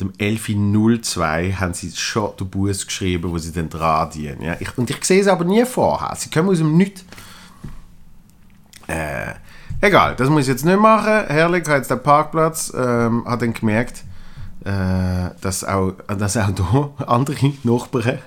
Um 0.00 0.12
11.02 0.12 1.56
haben 1.56 1.74
sie 1.74 1.90
schon 1.90 2.30
den 2.38 2.48
Bus 2.48 2.86
geschrieben, 2.86 3.32
wo 3.32 3.38
sie 3.38 3.52
dann 3.52 3.68
dran 3.68 4.10
dienen. 4.10 4.42
Ja? 4.42 4.56
Ich, 4.60 4.78
und 4.78 4.88
ich 4.88 5.04
sehe 5.04 5.24
sie 5.24 5.30
aber 5.30 5.44
nie 5.44 5.64
vorher. 5.64 6.14
Sie 6.16 6.30
kommen 6.30 6.50
aus 6.50 6.58
dem 6.58 6.76
Nichts. 6.76 7.04
Äh, 8.86 9.34
egal, 9.80 10.14
das 10.14 10.30
muss 10.30 10.42
ich 10.42 10.48
jetzt 10.48 10.64
nicht 10.64 10.78
machen. 10.78 11.26
Herrlich, 11.26 11.66
hat 11.68 11.78
jetzt 11.78 11.90
den 11.90 12.02
Parkplatz, 12.02 12.72
ähm, 12.76 13.24
hat 13.26 13.42
dann 13.42 13.52
gemerkt, 13.52 14.04
äh, 14.64 15.30
dass, 15.40 15.64
auch, 15.64 15.94
dass 16.06 16.36
auch 16.36 16.50
da 16.50 16.90
andere 17.06 17.52
Nachbarn, 17.64 18.18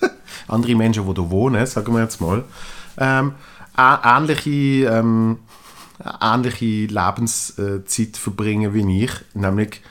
andere 0.48 0.74
Menschen, 0.74 1.06
die 1.06 1.14
hier 1.14 1.30
wohnen, 1.30 1.66
sagen 1.66 1.92
wir 1.94 2.02
jetzt 2.02 2.20
mal, 2.20 2.44
ähm, 2.96 3.34
ähnliche, 3.76 4.86
ähm, 4.86 5.38
ähnliche 6.20 6.86
Lebenszeit 6.86 8.16
verbringen 8.16 8.72
wie 8.72 9.04
ich. 9.04 9.12
Nämlich, 9.34 9.82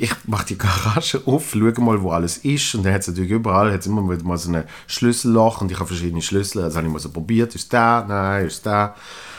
ich 0.00 0.12
mache 0.26 0.46
die 0.46 0.58
Garage 0.58 1.20
auf, 1.26 1.50
schaue 1.52 1.72
mal, 1.80 2.00
wo 2.02 2.10
alles 2.10 2.38
ist. 2.38 2.74
Und 2.74 2.84
dann 2.84 2.94
hat 2.94 3.02
es 3.02 3.08
natürlich 3.08 3.30
überall 3.30 3.72
hat's 3.72 3.86
immer 3.86 4.08
wieder 4.08 4.24
mal 4.24 4.38
so 4.38 4.52
ein 4.52 4.64
Schlüsselloch 4.86 5.60
und 5.60 5.72
ich 5.72 5.78
habe 5.78 5.88
verschiedene 5.88 6.22
Schlüssel. 6.22 6.62
Das 6.62 6.76
habe 6.76 6.86
ich 6.86 6.92
mal 6.92 6.98
so 6.98 7.10
probiert. 7.10 7.54
Ist 7.54 7.72
da? 7.72 8.04
Nein, 8.06 8.46
ist 8.46 8.64
da? 8.64 8.94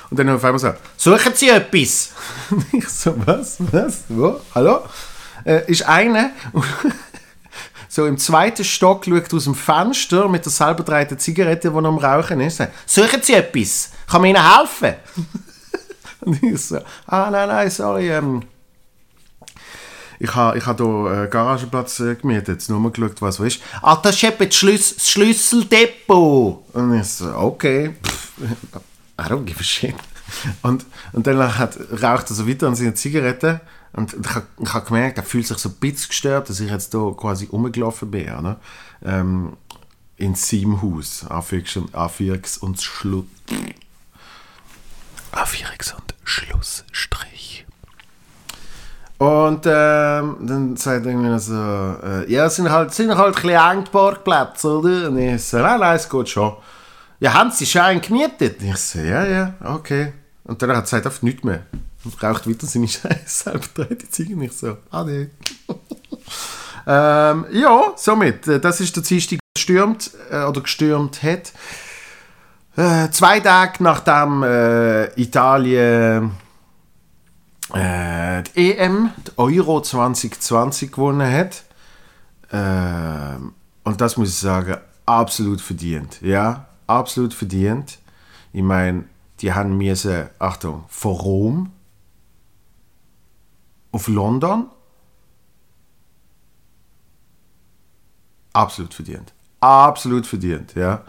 Und 0.10 0.18
dann 0.18 0.30
auf 0.30 0.44
einmal 0.44 0.60
so, 0.60 0.74
suchen 0.98 1.34
Sie 1.36 1.50
etwas? 1.50 2.12
Und 2.50 2.66
ich 2.74 2.90
so, 2.90 3.14
was? 3.26 3.58
Was? 3.72 4.04
Wo? 4.10 4.42
Hallo? 4.56 4.82
Äh, 5.46 5.72
ist 5.72 5.88
einer 5.88 6.32
so 7.88 8.06
im 8.06 8.18
zweiten 8.18 8.64
Stock 8.64 9.06
schaut 9.06 9.34
aus 9.34 9.44
dem 9.44 9.56
Fenster 9.56 10.28
mit 10.28 10.46
der 10.46 10.52
selber 10.52 10.84
dreiten 10.84 11.20
Zigarette, 11.20 11.70
die 11.70 11.76
er 11.76 11.86
am 11.86 11.98
Rauchen 11.98 12.42
ist. 12.42 12.62
Suchen 12.88 13.22
Sie 13.22 13.34
etwas? 13.34 13.92
Kann 14.08 14.22
man 14.22 14.32
Ihnen 14.32 14.58
helfen? 14.58 14.96
Und 16.22 16.44
ich 16.44 16.60
so, 16.60 16.80
ah 17.06 17.30
nein, 17.32 17.48
nein, 17.48 17.70
sorry, 17.70 18.12
ähm, 18.12 18.44
ich 20.20 20.36
habe 20.36 20.58
ich 20.58 20.66
hier 20.66 20.80
einen 20.80 21.30
Garagenplatz 21.30 22.00
äh, 22.02 22.16
gemietet, 22.16 22.68
nur 22.70 22.80
mal 22.80 22.92
geschaut, 22.92 23.22
was 23.22 23.36
so 23.36 23.44
ist. 23.46 23.62
Ah, 23.82 23.96
das 23.96 24.16
ist 24.16 24.24
eben 24.24 24.38
das, 24.38 24.56
Schlüs 24.56 24.96
das 24.96 25.10
Schlüsseldepot. 25.10 26.64
Und 26.74 27.00
ich 27.00 27.08
so, 27.08 27.34
okay, 27.36 27.96
pff, 28.04 28.32
I 29.20 29.24
don't 29.24 29.46
give 29.46 29.60
a 29.60 29.64
shit. 29.64 29.96
Und, 30.62 30.86
und 31.14 31.26
dann 31.26 31.58
hat, 31.58 31.78
raucht 32.04 32.30
er 32.30 32.36
so 32.36 32.48
weiter 32.48 32.68
an 32.68 32.76
seine 32.76 32.94
Zigarette 32.94 33.62
und 33.94 34.14
ich 34.14 34.36
habe 34.36 34.46
hab 34.66 34.88
gemerkt, 34.88 35.18
er 35.18 35.24
fühlt 35.24 35.48
sich 35.48 35.58
so 35.58 35.70
ein 35.70 35.76
bisschen 35.76 36.10
gestört, 36.10 36.50
dass 36.50 36.60
ich 36.60 36.70
jetzt 36.70 36.92
hier 36.92 37.16
quasi 37.18 37.46
rumgelaufen 37.46 38.12
bin. 38.12 38.30
Oder? 38.34 38.60
Ähm, 39.04 39.58
in 40.18 40.36
seinem 40.36 40.82
Haus. 40.82 41.26
Anführungs- 41.28 42.60
und 42.60 42.82
Schluss. 42.82 43.26
Anführungs- 45.32 45.96
und 45.96 46.16
Schlussstrich. 46.24 47.66
Und 49.20 49.66
ähm, 49.66 50.38
dann 50.40 50.78
sagt 50.78 51.06
er 51.06 51.12
irgendwie 51.12 51.38
so, 51.40 51.54
äh, 51.54 52.32
ja, 52.32 52.46
es 52.46 52.56
sind 52.56 52.70
halt, 52.70 52.94
sind 52.94 53.14
halt 53.18 53.36
ein 53.36 53.42
bisschen 53.42 53.50
eng 53.50 53.84
die 53.84 53.92
Parkplätze, 53.92 54.80
oder? 54.80 55.10
Und 55.10 55.18
ich 55.18 55.44
so, 55.44 55.58
nein, 55.58 55.78
nein, 55.78 55.98
es 55.98 56.08
geht 56.08 56.30
schon. 56.30 56.56
Ja, 57.20 57.34
haben 57.34 57.52
Sie 57.52 57.66
schon 57.66 57.82
einen 57.82 58.00
gemietet? 58.00 58.62
Und 58.62 58.70
ich 58.70 58.78
so, 58.78 59.00
ja, 59.00 59.26
ja, 59.26 59.54
okay. 59.62 60.14
Und 60.46 60.62
dann 60.62 60.70
hat 60.70 60.78
er 60.78 60.82
gesagt, 60.84 61.06
auf 61.06 61.22
nichts 61.22 61.44
mehr. 61.44 61.64
Und 62.06 62.24
raucht 62.24 62.50
weiter 62.50 62.66
seine 62.66 62.88
Scheiße, 62.88 63.20
selber 63.26 63.66
dreht 63.74 64.04
die 64.04 64.10
Ziege 64.10 64.38
nicht 64.38 64.58
so. 64.58 64.78
Nee. 65.06 65.28
ähm, 66.88 67.46
ja, 67.52 67.92
somit, 67.98 68.48
äh, 68.48 68.62
das 68.62 68.80
ist 68.80 68.96
der 68.96 69.04
Dienstag, 69.04 69.40
der 69.40 69.40
gestürmt, 69.54 70.12
äh, 70.32 70.44
oder 70.46 70.62
gestürmt 70.62 71.22
hat. 71.24 71.52
Äh, 72.78 73.12
zwei 73.12 73.42
Tage 73.42 73.84
nachdem 73.84 74.44
äh, 74.44 75.08
Italien 75.22 76.32
äh, 77.74 78.19
die 78.44 78.78
EM, 78.78 79.12
die 79.28 79.38
Euro 79.38 79.82
2020 79.82 80.92
gewonnen 80.92 81.32
hat. 81.32 81.64
Äh, 82.52 83.40
und 83.84 84.02
das 84.02 84.18
muss 84.18 84.30
ich 84.30 84.36
sagen, 84.36 84.78
absolut 85.06 85.62
verdient. 85.62 86.22
Ja, 86.22 86.68
absolut 86.88 87.34
verdient. 87.34 88.00
Ich 88.54 88.64
meine, 88.64 89.06
die 89.42 89.54
haben 89.54 89.78
müssen, 89.78 90.30
Achtung, 90.40 90.86
von 90.88 91.14
Rom 91.14 91.72
auf 93.92 94.08
London. 94.08 94.68
Absolut 98.54 98.94
verdient. 98.94 99.34
Absolut 99.60 100.26
verdient, 100.26 100.76
ja. 100.76 101.04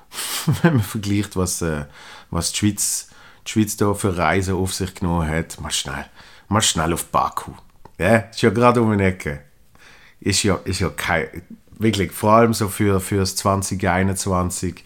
Wenn 0.62 0.74
man 0.74 0.82
vergleicht, 0.82 1.36
was, 1.36 1.62
äh, 1.62 1.86
was 2.30 2.52
die 2.52 2.58
Schweiz, 2.58 3.08
die 3.46 3.52
Schweiz 3.52 3.76
da 3.76 3.94
für 3.94 4.16
Reisen 4.16 4.54
auf 4.54 4.74
sich 4.74 4.94
genommen 4.94 5.28
hat, 5.28 5.60
mal 5.60 5.70
schnell, 5.70 6.06
mal 6.48 6.62
schnell 6.62 6.92
auf 6.92 7.06
Baku. 7.06 7.52
Ja, 7.98 8.16
ist 8.16 8.42
ja 8.42 8.50
gerade 8.50 8.82
um 8.82 8.96
die 8.96 9.04
Ecke. 9.04 9.42
Ist 10.20 10.42
ja, 10.42 10.56
ist 10.64 10.80
ja 10.80 10.90
kein, 10.90 11.28
wirklich, 11.78 12.12
vor 12.12 12.32
allem 12.32 12.54
so 12.54 12.68
für, 12.68 13.00
für 13.00 13.18
das 13.18 13.36
2021 13.36 14.84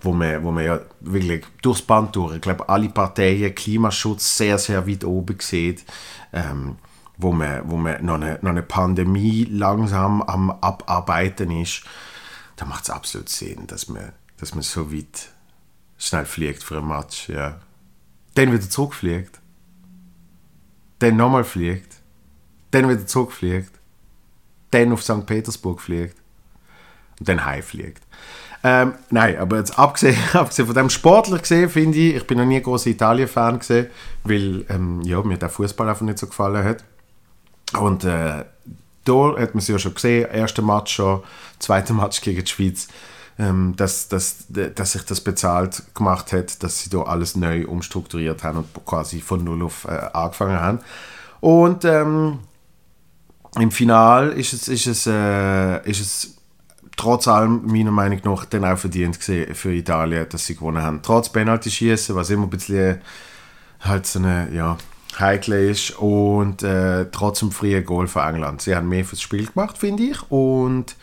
wo 0.00 0.12
man, 0.12 0.42
wo 0.42 0.50
man 0.50 0.64
ja 0.64 0.80
wirklich 1.00 1.44
durchs 1.62 1.82
Band 1.82 2.16
durch, 2.16 2.36
ich 2.36 2.40
glaube, 2.40 2.68
alle 2.68 2.88
Parteien 2.88 3.54
Klimaschutz 3.54 4.36
sehr, 4.36 4.58
sehr 4.58 4.86
weit 4.86 5.04
oben 5.04 5.38
sieht, 5.40 5.84
ähm, 6.32 6.76
wo 7.16 7.32
man, 7.32 7.68
wo 7.68 7.76
man 7.76 8.04
noch, 8.04 8.14
eine, 8.14 8.38
noch 8.42 8.50
eine 8.50 8.62
Pandemie 8.62 9.44
langsam 9.50 10.22
am 10.22 10.50
Abarbeiten 10.50 11.50
ist, 11.50 11.82
da 12.56 12.64
macht 12.64 12.84
es 12.84 12.90
absolut 12.90 13.28
Sinn, 13.28 13.66
dass 13.66 13.88
man, 13.88 14.12
dass 14.38 14.54
man 14.54 14.62
so 14.62 14.92
weit 14.92 15.30
schnell 15.98 16.24
fliegt 16.24 16.62
für 16.62 16.78
ein 16.78 16.88
Match, 16.88 17.28
ja. 17.28 17.60
Dann 18.34 18.52
wieder 18.52 18.68
zurückfliegt, 18.68 19.40
dann 20.98 21.16
nochmal 21.16 21.44
fliegt, 21.44 21.96
dann 22.70 22.88
wieder 22.88 23.06
zurückfliegt, 23.06 23.70
dann 24.70 24.92
auf 24.92 25.02
St. 25.02 25.26
Petersburg 25.26 25.80
fliegt 25.80 26.16
und 27.18 27.28
dann 27.28 27.44
heimfliegt. 27.44 28.02
Ähm, 28.64 28.94
nein, 29.10 29.38
aber 29.38 29.58
jetzt 29.58 29.78
abgesehen, 29.78 30.18
abgesehen 30.32 30.66
von 30.66 30.74
dem 30.74 30.90
Sportler 30.90 31.38
gesehen, 31.38 31.70
finde 31.70 31.98
ich, 31.98 32.16
ich 32.16 32.26
bin 32.26 32.38
noch 32.38 32.44
nie 32.44 32.60
großer 32.60 32.90
Italien-Fan 32.90 33.58
gesehen, 33.60 33.86
weil 34.24 34.64
ähm, 34.68 35.02
ja, 35.02 35.22
mir 35.22 35.38
der 35.38 35.50
Fußball 35.50 35.88
einfach 35.88 36.04
nicht 36.04 36.18
so 36.18 36.26
gefallen 36.26 36.64
hat. 36.64 36.84
Und 37.78 38.04
äh, 38.04 38.44
da 39.04 39.36
hat 39.38 39.54
man 39.54 39.58
es 39.58 39.68
ja 39.68 39.78
schon 39.78 39.94
gesehen, 39.94 40.28
erster 40.32 40.62
Match 40.62 40.94
schon, 40.94 41.22
zweiter 41.58 41.94
Match 41.94 42.20
gegen 42.20 42.44
die 42.44 42.50
Schweiz, 42.50 42.88
ähm, 43.38 43.74
dass, 43.76 44.08
dass, 44.08 44.46
dass 44.48 44.92
sich 44.92 45.02
das 45.02 45.20
bezahlt 45.20 45.82
gemacht 45.94 46.32
hat, 46.32 46.62
dass 46.62 46.80
sie 46.80 46.90
da 46.90 47.02
alles 47.02 47.36
neu 47.36 47.66
umstrukturiert 47.66 48.42
haben 48.42 48.58
und 48.58 48.84
quasi 48.84 49.20
von 49.20 49.44
null 49.44 49.62
auf 49.62 49.84
äh, 49.84 50.08
angefangen 50.12 50.60
haben. 50.60 50.78
Und 51.40 51.84
ähm, 51.84 52.38
im 53.58 53.70
Final 53.70 54.32
ist 54.32 54.52
es, 54.52 54.68
ist 54.68 54.86
es, 54.86 55.06
äh, 55.06 55.88
ist 55.88 56.00
es 56.00 56.36
trotz 56.96 57.28
allem 57.28 57.66
meiner 57.66 57.90
Meinung 57.90 58.20
nach 58.24 58.46
dann 58.46 58.64
auch 58.64 58.78
verdient 58.78 59.16
für 59.16 59.72
Italien, 59.72 60.26
dass 60.28 60.46
sie 60.46 60.54
gewonnen 60.54 60.82
haben. 60.82 61.00
Trotz 61.02 61.28
Penalty 61.28 61.70
schießen, 61.70 62.14
was 62.14 62.30
immer 62.30 62.44
ein 62.44 62.50
bisschen 62.50 63.00
halt 63.80 64.06
so 64.06 64.18
eine, 64.18 64.48
ja, 64.52 64.78
heikel 65.18 65.70
ist 65.70 65.90
und 65.98 66.62
äh, 66.62 67.06
trotzdem 67.10 67.50
frühe 67.50 67.82
Goal 67.82 68.06
für 68.06 68.20
England. 68.20 68.62
Sie 68.62 68.74
haben 68.74 68.88
mehr 68.88 69.04
fürs 69.04 69.20
Spiel 69.20 69.46
gemacht, 69.46 69.78
finde 69.78 70.04
ich, 70.04 70.30
und 70.30 70.96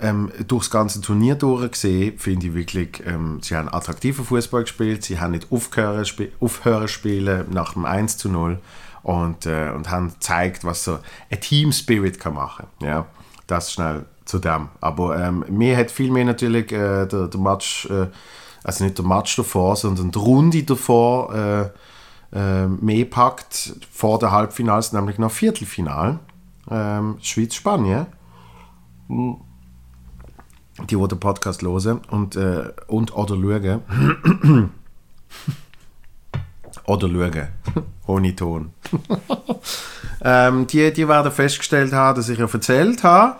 ähm, 0.00 0.30
das 0.46 0.70
ganze 0.70 1.00
Turnier 1.00 1.34
durchgesehen, 1.34 2.18
finde 2.18 2.46
ich 2.46 2.54
wirklich, 2.54 3.02
ähm, 3.06 3.40
sie 3.42 3.56
haben 3.56 3.72
attraktiven 3.72 4.24
Fußball 4.24 4.62
gespielt, 4.62 5.04
sie 5.04 5.20
haben 5.20 5.32
nicht 5.32 5.50
aufgehören, 5.50 6.02
sp 6.08 6.32
aufhören 6.40 6.88
spielen 6.88 7.46
nach 7.50 7.74
dem 7.74 7.84
1 7.84 8.16
zu 8.16 8.28
0 8.28 8.58
und, 9.02 9.46
äh, 9.46 9.70
und 9.74 9.90
haben 9.90 10.08
gezeigt, 10.10 10.64
was 10.64 10.84
so 10.84 10.98
ein 11.30 11.40
Team 11.40 11.72
Spirit 11.72 12.18
kann 12.18 12.34
machen. 12.34 12.66
Ja, 12.80 13.06
das 13.46 13.72
schnell 13.72 14.06
zu 14.24 14.38
dem. 14.38 14.68
Aber 14.80 15.18
ähm, 15.18 15.44
mir 15.48 15.76
hat 15.76 15.90
viel 15.90 16.10
mehr 16.10 16.24
natürlich 16.24 16.72
äh, 16.72 17.06
der, 17.06 17.28
der 17.28 17.40
Match, 17.40 17.86
äh, 17.86 18.08
also 18.64 18.84
nicht 18.84 18.98
der 18.98 19.04
Match 19.04 19.36
davor, 19.36 19.76
sondern 19.76 20.10
die 20.10 20.18
Runde 20.18 20.62
davor 20.64 21.32
äh, 21.34 21.70
äh, 22.36 22.66
mehr 22.66 23.04
packt 23.04 23.76
vor 23.92 24.18
der 24.18 24.32
Halbfinals, 24.32 24.92
nämlich 24.92 25.18
noch 25.18 25.30
Viertelfinal. 25.30 26.18
Ähm, 26.68 27.18
Schweiz-Spanien. 27.20 28.06
Die, 30.78 30.96
die 30.96 31.08
den 31.08 31.20
Podcast 31.20 31.62
hören 31.62 32.00
und, 32.10 32.36
äh, 32.36 32.70
und 32.86 33.14
oder 33.16 33.34
schauen. 33.36 34.70
Oder 36.86 37.08
schauen. 37.08 37.48
Ohne 38.06 38.36
Ton. 38.36 38.70
ähm, 40.22 40.66
die, 40.66 40.92
die 40.92 41.08
werden 41.08 41.32
festgestellt 41.32 41.92
haben, 41.92 42.16
dass 42.16 42.28
ich 42.28 42.38
ja 42.38 42.46
erzählt 42.46 43.02
habe, 43.02 43.36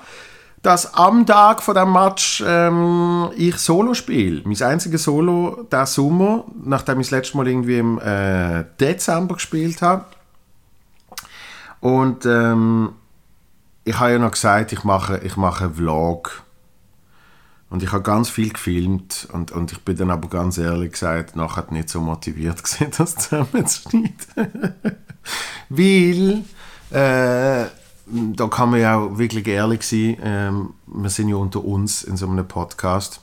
dass 0.63 0.95
am 0.95 1.25
Tag 1.25 1.63
von 1.63 1.77
dem 1.77 1.93
Match 1.93 2.43
ähm, 2.45 3.31
ich 3.37 3.57
Solo 3.57 3.95
spiele. 3.95 4.43
Mein 4.45 4.61
einziges 4.61 5.05
Solo 5.05 5.65
der 5.71 5.87
Sommer, 5.87 6.45
nachdem 6.65 6.99
ich 7.01 7.07
das 7.07 7.13
letzte 7.13 7.37
Mal 7.37 7.47
irgendwie 7.47 7.79
im 7.79 8.01
äh, 8.01 8.65
Dezember 8.81 9.35
gespielt 9.35 9.81
habe. 9.81 10.07
Und 11.79 12.27
ähm, 12.27 12.95
ich 13.85 13.97
habe 14.01 14.13
ja 14.13 14.19
noch 14.19 14.33
gesagt, 14.33 14.73
ich 14.73 14.83
mache, 14.83 15.19
ich 15.19 15.37
mache 15.37 15.67
einen 15.67 15.75
Vlog. 15.75 16.43
Und 17.69 17.83
ich 17.83 17.91
habe 17.93 18.03
ganz 18.03 18.29
viel 18.29 18.53
gefilmt 18.53 19.29
und, 19.33 19.51
und 19.51 19.73
ich 19.73 19.81
bin 19.81 19.97
dann 19.97 20.11
aber 20.11 20.29
ganz 20.29 20.57
ehrlich 20.57 20.93
gesagt 20.93 21.35
nachher 21.35 21.67
nicht 21.71 21.89
so 21.89 22.01
motiviert 22.01 22.63
gesehen, 22.63 22.93
das 22.97 23.17
zusammenzuschneiden. 23.17 24.15
Weil 25.69 26.45
äh, 26.91 27.67
da 28.07 28.47
kann 28.49 28.71
man 28.71 28.81
ja 28.81 28.97
auch 28.97 29.19
wirklich 29.19 29.47
ehrlich 29.49 29.83
sein, 29.83 30.17
ähm, 30.23 30.75
wir 30.87 31.11
sind 31.11 31.29
ja 31.29 31.37
unter 31.37 31.65
uns 31.65 32.05
in 32.05 32.17
so 32.17 32.29
einem 32.29 32.47
Podcast. 32.47 33.21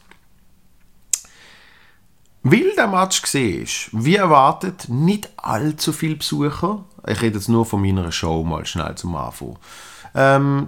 Weil 2.46 2.76
der 2.76 2.88
Match 2.88 3.24
ist, 3.34 3.90
wie 3.94 4.18
erwartet, 4.18 4.90
nicht 4.90 5.32
allzu 5.38 5.94
viele 5.94 6.18
Besucher. 6.18 6.84
Ich 7.08 7.22
rede 7.22 7.38
jetzt 7.38 7.48
nur 7.48 7.66
von 7.66 7.82
meiner 7.82 8.12
Show 8.12 8.44
mal 8.44 8.66
schnell 8.66 8.96
zum 8.96 9.16
Anfang. 9.16 9.58
Ähm, 10.14 10.68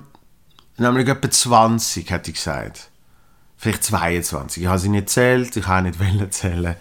nämlich 0.78 1.10
etwa 1.10 1.30
20, 1.30 2.10
hätte 2.10 2.32
ich 2.32 2.38
gesagt. 2.38 2.90
Vielleicht 3.66 3.84
22. 3.86 4.62
Ich 4.62 4.70
habe 4.70 4.78
sie 4.78 4.90
nicht 4.90 5.10
zählt, 5.10 5.58
ich 5.58 5.66
habe 5.66 5.92
nicht 5.92 6.04
zählen. 6.36 6.76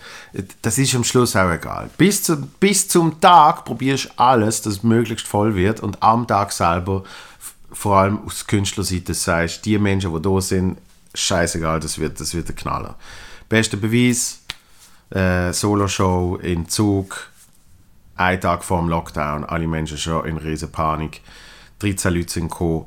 Das 0.60 0.76
ist 0.76 0.94
am 0.94 1.02
Schluss 1.02 1.34
auch 1.34 1.50
egal. 1.50 1.88
Bis, 1.96 2.22
zu, 2.22 2.36
bis 2.36 2.88
zum 2.88 3.22
Tag 3.22 3.64
probierst 3.64 4.04
du 4.04 4.10
alles, 4.18 4.60
dass 4.60 4.74
es 4.74 4.82
möglichst 4.82 5.26
voll 5.26 5.54
wird 5.54 5.80
und 5.80 6.02
am 6.02 6.26
Tag 6.26 6.52
selber, 6.52 7.04
vor 7.72 7.96
allem 7.96 8.18
aus 8.26 8.46
Künstlerseite, 8.46 9.14
sagst 9.14 9.64
die 9.64 9.78
Menschen, 9.78 10.14
die 10.14 10.20
da 10.20 10.40
sind, 10.42 10.76
scheißegal, 11.14 11.80
das 11.80 11.98
wird, 11.98 12.20
das 12.20 12.34
wird 12.34 12.50
ein 12.50 12.56
Knaller. 12.56 12.96
Bester 13.48 13.78
Beweis, 13.78 14.42
äh, 15.08 15.54
Solo-Show 15.54 16.36
in 16.42 16.68
Zug, 16.68 17.30
ein 18.14 18.38
Tag 18.42 18.62
vor 18.62 18.80
dem 18.80 18.90
Lockdown, 18.90 19.44
alle 19.44 19.66
Menschen 19.66 19.96
schon 19.96 20.26
in 20.26 20.36
riesen 20.36 20.70
Panik. 20.70 21.22
13 21.78 22.12
Leute 22.12 22.30
sind 22.30 22.50
gekommen, 22.50 22.84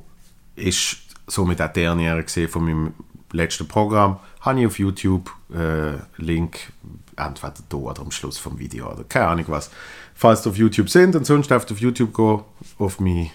ist 0.56 0.98
somit 1.26 1.62
auch 1.64 1.74
der 1.74 1.86
Ernährung 1.86 2.28
von 2.48 2.64
meinem 2.64 2.94
letzten 3.32 3.68
Programm. 3.68 4.20
Habe 4.42 4.62
ich 4.62 4.68
auf 4.68 4.80
YouTube, 4.80 5.32
äh, 5.54 5.98
Link 6.18 6.72
entweder 7.16 7.54
da 7.70 7.78
oder 7.78 8.02
am 8.02 8.12
Schluss 8.12 8.38
vom 8.38 8.60
Video 8.60 8.92
oder 8.92 9.04
keine 9.04 9.28
Ahnung 9.28 9.46
was. 9.48 9.72
Falls 10.14 10.42
du 10.42 10.50
auf 10.52 10.58
YouTube 10.58 10.90
sind 10.90 11.16
und 11.16 11.26
sonst 11.26 11.52
auf 11.52 11.80
YouTube 11.80 12.16
gehen, 12.16 12.42
auf 12.78 13.00
mein 13.00 13.32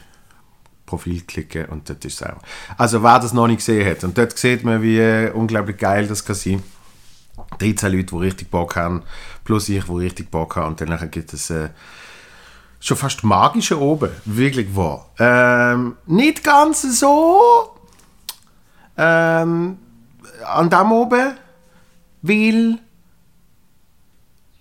Profil 0.87 1.23
klicken 1.23 1.67
und 1.67 1.89
dort 1.89 2.05
ist 2.05 2.21
es 2.21 2.27
auch. 2.27 2.41
Also 2.77 3.03
wer 3.03 3.19
das 3.19 3.33
noch 3.33 3.47
nicht 3.47 3.59
gesehen 3.59 3.89
hat 3.89 4.05
und 4.05 4.17
dort 4.19 4.37
sieht 4.39 4.65
man, 4.65 4.83
wie 4.83 5.31
unglaublich 5.33 5.79
geil 5.79 6.07
das 6.07 6.25
kann 6.25 6.37
sein. 6.37 6.63
13 7.59 7.93
Leute, 7.93 8.15
die 8.15 8.17
richtig 8.17 8.51
Bock 8.51 8.77
haben, 8.77 9.03
plus 9.45 9.69
ich, 9.69 9.85
die 9.85 9.93
richtig 9.93 10.31
Bock 10.31 10.57
haben 10.57 10.69
und 10.69 10.81
dann 10.81 11.11
gibt 11.11 11.33
es 11.33 11.51
äh, 11.51 11.71
schon 12.79 12.97
fast 12.97 13.25
magische 13.25 13.81
oben, 13.81 14.11
wirklich 14.25 14.75
wahr. 14.77 15.09
Ähm, 15.19 15.97
nicht 16.07 16.45
ganz 16.45 16.83
so 16.99 17.71
ähm, 18.97 19.79
an 20.47 20.71
dem 20.71 20.93
oben, 20.93 21.33
weil 22.23 22.79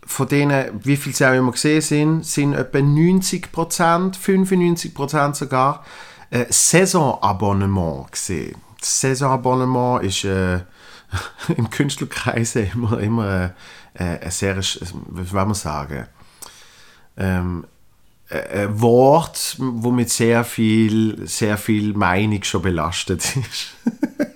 von 0.06 0.28
denen, 0.28 0.80
wie 0.84 0.98
viele 0.98 1.16
sie 1.16 1.26
auch 1.26 1.34
immer 1.34 1.52
gesehen 1.52 1.82
sind, 1.82 2.26
sind 2.26 2.54
etwa 2.54 2.80
90%, 2.80 4.16
95% 4.18 5.36
sogar, 5.36 5.86
äh, 6.30 6.46
Saisonabonnement 6.50 8.12
gesehen. 8.12 8.58
Saisonabonnement 8.82 10.04
ist 10.04 10.26
äh, 10.26 10.60
im 11.56 11.70
Künstlerkreise 11.70 12.62
immer, 12.74 13.00
immer 13.00 13.54
äh, 13.94 14.20
ein 14.20 14.32
sehr, 14.32 14.58
wie 14.58 14.62
soll 14.62 15.46
man 15.46 15.54
sagen, 15.54 16.08
ähm, 17.18 17.66
ein 18.30 18.80
Wort, 18.80 19.58
wo 19.60 19.92
mit 19.92 20.10
sehr 20.10 20.46
viel, 20.46 21.28
sehr 21.28 21.58
viel 21.58 21.94
Meinung 21.94 22.44
schon 22.44 22.62
belastet 22.62 23.36
ist. 23.36 23.76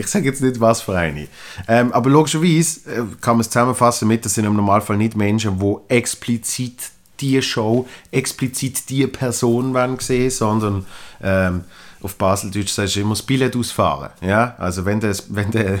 ich 0.00 0.06
sage 0.06 0.26
jetzt 0.26 0.40
nicht, 0.40 0.60
was 0.60 0.80
für 0.80 0.96
eine. 0.96 1.28
Ähm, 1.68 1.92
aber 1.92 2.10
logischerweise 2.10 2.90
äh, 2.90 3.04
kann 3.20 3.36
man 3.36 3.40
es 3.40 3.50
zusammenfassen 3.50 4.08
mit, 4.08 4.24
das 4.24 4.34
sind 4.34 4.46
im 4.46 4.56
Normalfall 4.56 4.96
nicht 4.96 5.16
Menschen, 5.16 5.58
die 5.58 5.76
explizit 5.88 6.90
die 7.20 7.40
Show, 7.42 7.86
explizit 8.10 8.88
die 8.88 9.06
Person 9.06 9.74
wollen 9.74 9.98
sehen, 9.98 10.30
sondern 10.30 10.86
ähm, 11.22 11.64
auf 12.02 12.16
Baseldeutsch 12.16 12.70
sagst 12.70 12.96
du 12.96 13.00
immer 13.00 13.10
das 13.10 13.22
Billett 13.22 13.54
ausfahren. 13.54 14.10
Ja? 14.22 14.54
Also 14.58 14.86
wenn 14.86 15.00
du, 15.00 15.12
wenn 15.28 15.50
du 15.50 15.80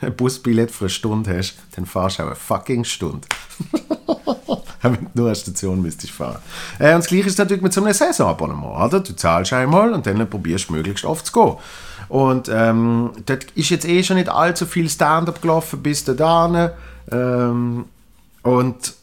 ein 0.00 0.16
Busbillett 0.16 0.72
für 0.72 0.86
eine 0.86 0.90
Stunde 0.90 1.38
hast, 1.38 1.54
dann 1.76 1.86
fahrst 1.86 2.18
du 2.18 2.24
auch 2.24 2.26
eine 2.26 2.36
fucking 2.36 2.84
Stunde. 2.84 3.28
Wenn 4.92 5.08
nur 5.14 5.26
eine 5.26 5.34
Station 5.34 5.80
müsstest 5.80 6.12
fahren. 6.12 6.38
Äh, 6.78 6.94
und 6.94 7.00
das 7.00 7.06
Gleiche 7.06 7.28
ist 7.28 7.38
natürlich 7.38 7.62
mit 7.62 7.72
so 7.72 7.82
einem 7.82 7.94
Saisonabonnement. 7.94 8.76
Oder? 8.86 9.00
Du 9.00 9.16
zahlst 9.16 9.52
einmal 9.52 9.92
und 9.92 10.06
dann 10.06 10.28
probierst 10.28 10.68
du 10.68 10.74
möglichst 10.74 11.04
oft 11.04 11.26
zu 11.26 11.32
gehen. 11.32 11.56
Und 12.08 12.50
ähm, 12.52 13.12
dort 13.24 13.44
ist 13.54 13.70
jetzt 13.70 13.88
eh 13.88 14.02
schon 14.02 14.16
nicht 14.16 14.28
allzu 14.28 14.66
viel 14.66 14.88
Stand-up 14.90 15.40
gelaufen 15.40 15.82
bis 15.82 16.04
dahin. 16.04 16.70
Ähm, 17.10 17.86
und 18.42 18.94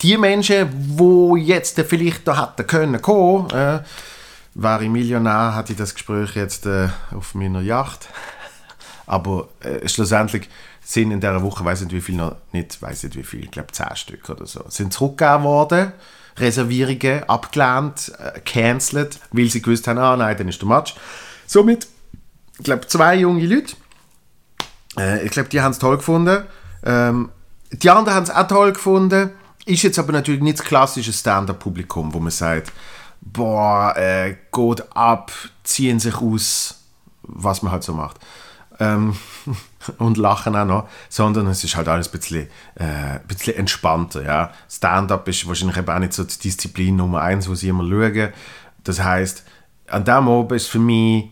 die 0.00 0.16
Menschen, 0.16 0.68
die 0.72 1.42
jetzt 1.42 1.78
vielleicht 1.80 2.26
da 2.26 2.42
hätten 2.42 2.66
können 2.66 3.02
kommen, 3.02 3.50
äh, 3.50 3.80
wäre 4.54 4.84
ich 4.84 4.90
Millionär, 4.90 5.54
hatte 5.54 5.72
ich 5.72 5.78
das 5.78 5.94
Gespräch 5.94 6.34
jetzt 6.34 6.64
äh, 6.64 6.88
auf 7.14 7.34
meiner 7.34 7.60
Yacht. 7.60 8.08
Aber 9.06 9.48
äh, 9.60 9.86
schlussendlich 9.86 10.48
sind 10.86 11.10
in 11.10 11.20
dieser 11.20 11.42
Woche, 11.42 11.64
weiß 11.64 11.80
nicht 11.80 11.92
wie 11.92 12.00
viel 12.00 12.14
noch, 12.14 12.36
nicht, 12.52 12.80
weiß 12.80 13.02
nicht 13.02 13.16
wie 13.16 13.24
viel, 13.24 13.42
ich 13.42 13.50
glaube 13.50 13.72
10 13.72 13.96
Stück 13.96 14.30
oder 14.30 14.46
so, 14.46 14.64
sind 14.68 14.92
zurückgegeben 14.92 15.42
worden. 15.42 15.92
Reservierungen 16.38 17.28
abgelehnt, 17.28 18.12
äh, 18.18 18.38
cancelled, 18.40 19.18
weil 19.32 19.48
sie 19.48 19.62
gewusst 19.62 19.88
haben, 19.88 19.98
ah 19.98 20.16
nein, 20.16 20.36
dann 20.36 20.48
ist 20.48 20.60
der 20.60 20.68
Match. 20.68 20.94
Somit, 21.46 21.88
ich 22.58 22.64
glaube, 22.64 22.86
zwei 22.86 23.16
junge 23.16 23.44
Leute, 23.44 23.74
äh, 24.96 25.24
ich 25.24 25.32
glaube, 25.32 25.48
die 25.48 25.60
haben 25.60 25.72
es 25.72 25.80
toll 25.80 25.96
gefunden. 25.96 26.44
Ähm, 26.84 27.30
die 27.72 27.90
anderen 27.90 28.14
haben 28.14 28.24
es 28.24 28.30
auch 28.30 28.46
toll 28.46 28.72
gefunden. 28.72 29.30
Ist 29.64 29.82
jetzt 29.82 29.98
aber 29.98 30.12
natürlich 30.12 30.42
nicht 30.42 30.60
das 30.60 30.66
klassische 30.66 31.12
Stand-up-Publikum, 31.12 32.14
wo 32.14 32.20
man 32.20 32.30
sagt, 32.30 32.70
boah, 33.22 33.96
äh, 33.96 34.36
geht 34.52 34.84
ab, 34.94 35.32
ziehen 35.64 35.98
sich 35.98 36.16
aus, 36.16 36.82
was 37.22 37.62
man 37.62 37.72
halt 37.72 37.82
so 37.82 37.92
macht 37.92 38.20
ähm, 38.80 39.16
und 39.98 40.16
lachen 40.16 40.56
auch 40.56 40.64
noch, 40.64 40.88
sondern 41.08 41.46
es 41.46 41.64
ist 41.64 41.76
halt 41.76 41.88
alles 41.88 42.08
ein 42.08 42.18
bisschen, 42.18 42.48
äh, 42.76 42.84
ein 42.84 43.26
bisschen 43.26 43.56
entspannter. 43.56 44.22
Ja? 44.24 44.52
Stand-up 44.70 45.26
ist 45.28 45.46
wahrscheinlich 45.46 45.76
eben 45.76 45.88
auch 45.88 45.98
nicht 45.98 46.12
so 46.12 46.24
die 46.24 46.38
Disziplin 46.38 46.96
Nummer 46.96 47.22
eins, 47.22 47.48
wo 47.48 47.54
sie 47.54 47.68
immer 47.68 47.84
schauen. 47.84 48.32
Das 48.84 49.02
heißt, 49.02 49.44
an 49.88 50.04
diesem 50.04 50.28
Abend 50.28 50.52
ist 50.52 50.68
für 50.68 50.78
mich 50.78 51.30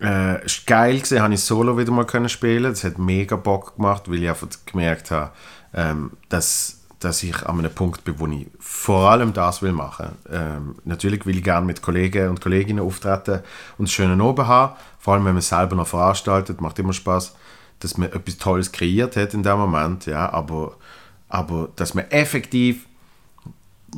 äh, 0.00 0.38
geil 0.66 0.96
gewesen, 0.96 1.22
habe 1.22 1.34
ich 1.34 1.40
Solo 1.40 1.76
wieder 1.76 1.92
mal 1.92 2.06
können 2.06 2.28
spielen. 2.28 2.72
Das 2.72 2.84
hat 2.84 2.98
mega 2.98 3.36
Bock 3.36 3.76
gemacht, 3.76 4.10
weil 4.10 4.22
ich 4.22 4.28
einfach 4.28 4.48
gemerkt 4.66 5.10
habe, 5.10 5.30
ähm, 5.74 6.12
dass 6.28 6.80
dass 7.00 7.22
ich 7.22 7.46
an 7.46 7.58
einem 7.58 7.72
Punkt 7.72 8.04
bin, 8.04 8.20
wo 8.20 8.26
ich 8.26 8.46
vor 8.58 9.10
allem 9.10 9.32
das 9.32 9.62
will 9.62 9.72
machen. 9.72 10.10
Ähm, 10.30 10.76
natürlich 10.84 11.24
will 11.24 11.38
ich 11.38 11.42
gerne 11.42 11.64
mit 11.64 11.80
Kollegen 11.80 12.28
und 12.28 12.42
Kolleginnen 12.42 12.84
auftreten 12.84 13.40
und 13.78 13.84
einen 13.84 13.88
schönen 13.88 14.20
Oben 14.20 14.46
haben. 14.46 14.76
Vor 14.98 15.14
allem, 15.14 15.24
wenn 15.24 15.32
man 15.32 15.40
selber 15.40 15.76
noch 15.76 15.86
veranstaltet, 15.86 16.60
macht 16.60 16.78
immer 16.78 16.92
Spaß, 16.92 17.34
dass 17.80 17.96
man 17.96 18.12
etwas 18.12 18.38
Tolles 18.38 18.72
kreiert 18.72 19.16
hat 19.16 19.34
in 19.34 19.42
dem 19.42 19.58
Moment. 19.58 20.06
Ja, 20.06 20.32
aber, 20.32 20.76
aber 21.28 21.68
dass 21.76 21.94
man 21.94 22.04
effektiv 22.10 22.86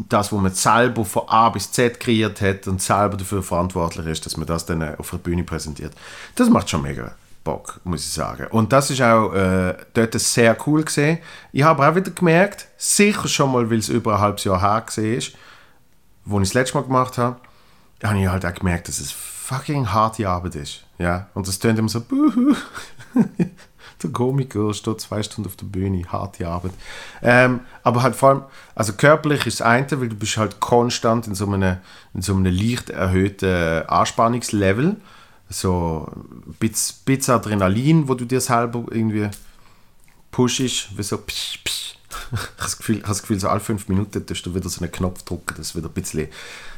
das, 0.08 0.32
was 0.32 0.40
man 0.40 0.52
selber 0.52 1.04
von 1.04 1.28
A 1.28 1.50
bis 1.50 1.70
Z 1.70 2.00
kreiert 2.00 2.40
hat 2.40 2.66
und 2.66 2.80
selber 2.80 3.16
dafür 3.16 3.42
verantwortlich 3.42 4.06
ist, 4.06 4.24
dass 4.24 4.36
man 4.36 4.46
das 4.46 4.64
dann 4.64 4.96
auf 4.96 5.10
der 5.10 5.18
Bühne 5.18 5.44
präsentiert, 5.44 5.92
das 6.34 6.48
macht 6.48 6.70
schon 6.70 6.82
mega 6.82 7.14
Bock, 7.44 7.80
muss 7.84 8.06
ich 8.06 8.12
sagen. 8.12 8.46
Und 8.50 8.72
das 8.72 8.90
ist 8.90 9.02
auch 9.02 9.32
äh, 9.32 9.74
dort 9.94 10.18
sehr 10.20 10.56
cool 10.66 10.84
gesehen. 10.84 11.18
Ich 11.52 11.62
habe 11.62 11.86
auch 11.86 11.94
wieder 11.94 12.10
gemerkt, 12.10 12.68
sicher 12.76 13.28
schon 13.28 13.52
mal, 13.52 13.68
weil 13.68 13.78
es 13.78 13.88
über 13.88 14.14
ein 14.14 14.20
halbes 14.20 14.44
Jahr 14.44 14.60
her 14.60 14.82
gesehen 14.86 15.18
ist, 15.18 15.32
wo 16.24 16.38
ich 16.40 16.48
das 16.48 16.54
letzte 16.54 16.78
Mal 16.78 16.84
gemacht 16.84 17.18
habe, 17.18 17.36
habe 18.02 18.20
ich 18.20 18.28
halt 18.28 18.46
auch 18.46 18.54
gemerkt, 18.54 18.88
dass 18.88 19.00
es 19.00 19.12
fucking 19.12 19.92
harte 19.92 20.28
Arbeit 20.28 20.54
ist. 20.54 20.84
Ja? 20.98 21.28
Und 21.34 21.48
das 21.48 21.58
tönt 21.58 21.78
immer 21.78 21.88
so. 21.88 22.04
der 24.02 24.10
Komiker 24.10 24.72
steht 24.74 25.00
zwei 25.00 25.22
Stunden 25.22 25.48
auf 25.48 25.56
der 25.56 25.66
Bühne, 25.66 26.04
harte 26.10 26.48
Arbeit. 26.48 26.72
Ähm, 27.22 27.60
aber 27.82 28.02
halt 28.02 28.16
vor 28.16 28.28
allem, 28.28 28.42
also 28.74 28.92
körperlich 28.94 29.46
ist 29.46 29.60
das 29.60 29.66
eine, 29.66 30.00
weil 30.00 30.08
du 30.08 30.16
bist 30.16 30.36
halt 30.36 30.60
konstant 30.60 31.26
in 31.26 31.34
so 31.34 31.46
einem, 31.46 31.78
in 32.14 32.22
so 32.22 32.34
einem 32.34 32.44
leicht 32.44 32.90
erhöhten 32.90 33.86
Anspannungslevel 33.88 34.96
so 35.52 36.10
ein 36.14 36.54
bisschen, 37.04 37.34
Adrenalin, 37.34 38.08
wo 38.08 38.14
du 38.14 38.24
dir 38.24 38.40
selber 38.40 38.84
irgendwie 38.90 39.28
pushst, 40.30 40.96
wie 40.96 41.02
so 41.02 41.18
psch, 41.18 41.60
psch. 41.64 41.96
Habe 42.32 42.48
das 42.56 42.78
Gefühl, 42.78 42.96
ich 42.96 43.02
das 43.02 43.20
Gefühl, 43.20 43.38
so 43.38 43.48
alle 43.48 43.60
fünf 43.60 43.88
Minuten 43.88 44.24
tust 44.24 44.44
du 44.46 44.54
wieder 44.54 44.68
so 44.68 44.80
einen 44.80 44.92
Knopf 44.92 45.22
drücken, 45.22 45.54
dass 45.56 45.76
wieder 45.76 45.88
ein 45.88 45.92
bisschen, 45.92 46.28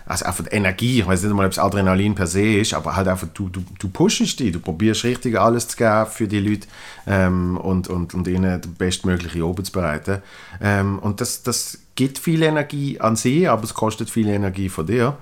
also 0.07 0.25
einfach 0.25 0.45
Energie, 0.51 1.01
ich 1.01 1.07
weiß 1.07 1.23
nicht 1.23 1.35
mal, 1.35 1.47
ob 1.47 1.53
es 1.53 1.59
Adrenalin 1.59 2.15
per 2.15 2.27
se 2.27 2.59
ist, 2.59 2.75
aber 2.75 2.97
halt 2.97 3.09
einfach, 3.09 3.29
du, 3.33 3.49
du, 3.49 3.65
du 3.79 3.89
pushst 3.89 4.41
dich, 4.41 4.53
du 4.53 4.61
probierst 4.61 5.05
richtig 5.05 5.39
alles 5.39 5.69
zu 5.69 5.77
geben 5.77 6.07
für 6.07 6.29
die 6.29 6.41
Leute 6.41 6.67
ähm, 7.07 7.57
und, 7.57 7.89
und, 7.89 8.15
und 8.15 8.27
ihnen 8.29 8.61
den 8.61 8.75
bestmöglichen 8.75 9.43
Oben 9.43 9.65
zu 9.65 9.73
bereiten. 9.73 10.23
Ähm, 10.61 10.99
und 10.99 11.21
das, 11.21 11.43
das 11.43 11.79
gibt 11.95 12.19
viel 12.19 12.43
Energie 12.43 13.01
an 13.01 13.17
sie, 13.17 13.49
aber 13.49 13.65
es 13.65 13.75
kostet 13.75 14.11
viel 14.11 14.29
Energie 14.29 14.69
von 14.69 14.87
dir. 14.87 15.17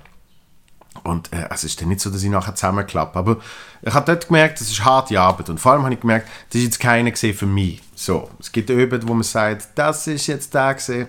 Und 1.05 1.33
äh, 1.33 1.49
es 1.51 1.65
ist 1.65 1.81
dann 1.81 1.89
nicht 1.89 2.01
so, 2.01 2.11
dass 2.11 2.23
ich 2.23 2.31
nachher 2.31 2.55
zusammenklappe. 2.55 3.19
Aber 3.19 3.37
ich 3.83 3.93
habe 3.93 4.07
dort 4.07 4.27
gemerkt, 4.27 4.61
das 4.61 4.71
ist 4.71 4.85
harte 4.85 5.19
Arbeit. 5.19 5.49
Und 5.49 5.59
vor 5.59 5.73
allem 5.73 5.83
habe 5.83 5.95
ich 5.95 6.01
gemerkt, 6.01 6.29
das 6.51 6.59
ist 6.59 6.65
jetzt 6.65 6.81
keiner 6.81 7.11
gesehen 7.11 7.35
für 7.35 7.47
mich. 7.47 7.81
So, 7.95 8.31
es 8.39 8.53
gibt 8.53 8.71
Übungen, 8.71 9.09
wo 9.09 9.15
man 9.15 9.23
sagt, 9.23 9.69
das 9.75 10.07
ist 10.07 10.27
jetzt 10.27 10.55
der 10.55 10.75
gesehen, 10.75 11.09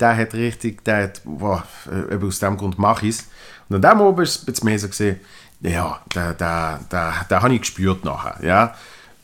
der 0.00 0.16
hat 0.16 0.34
richtig, 0.34 0.84
der 0.84 1.04
hat, 1.04 1.20
boah, 1.24 1.62
äh, 1.90 2.16
aus 2.24 2.38
dem 2.38 2.56
Grund 2.56 2.78
mache 2.78 3.06
ich 3.06 3.16
es. 3.16 3.28
Und 3.68 3.84
an 3.84 3.98
dem 3.98 4.00
oben 4.00 4.22
ist 4.22 4.40
es 4.40 4.46
jetzt 4.46 4.64
mehr 4.64 4.78
so 4.78 4.88
gesehen, 4.88 5.20
ja, 5.60 6.00
da, 6.12 6.32
da, 6.32 6.80
da, 6.88 7.24
da 7.28 7.42
habe 7.42 7.54
ich 7.54 7.60
gespürt 7.60 8.04
nachher, 8.04 8.36
ja. 8.44 8.74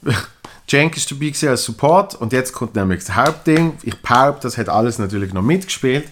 Cenk 0.69 0.99
ist 0.99 1.11
dabei 1.11 1.33
als 1.49 1.65
Support 1.65 2.15
und 2.15 2.33
jetzt 2.33 2.53
kommt 2.53 2.75
nämlich 2.77 3.01
das 3.05 3.17
Hauptding. 3.17 3.79
Ich 3.83 4.01
behaupte, 4.03 4.43
das 4.43 4.59
hat 4.59 4.69
alles 4.69 4.99
natürlich 4.99 5.33
noch 5.33 5.43
mitgespielt. 5.43 6.09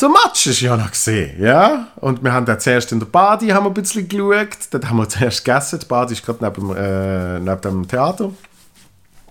Der 0.00 0.08
Match 0.08 0.46
ist 0.46 0.60
ja 0.60 0.76
noch 0.76 0.90
gesehen, 0.90 1.40
ja. 1.40 1.88
Und 1.96 2.22
wir 2.24 2.32
haben 2.32 2.46
dann 2.46 2.58
zuerst 2.58 2.90
in 2.90 2.98
der 2.98 3.06
Badi 3.06 3.52
ein 3.52 3.74
bisschen 3.74 4.08
geschaut. 4.08 4.58
Dort 4.70 4.88
haben 4.88 4.96
wir 4.96 5.08
zuerst 5.08 5.44
gegessen. 5.44 5.78
Die 5.80 5.86
Badi 5.86 6.14
ist 6.14 6.26
gerade 6.26 6.44
neben, 6.44 6.76
äh, 6.76 7.38
neben 7.38 7.60
dem 7.60 7.88
Theater. 7.88 8.30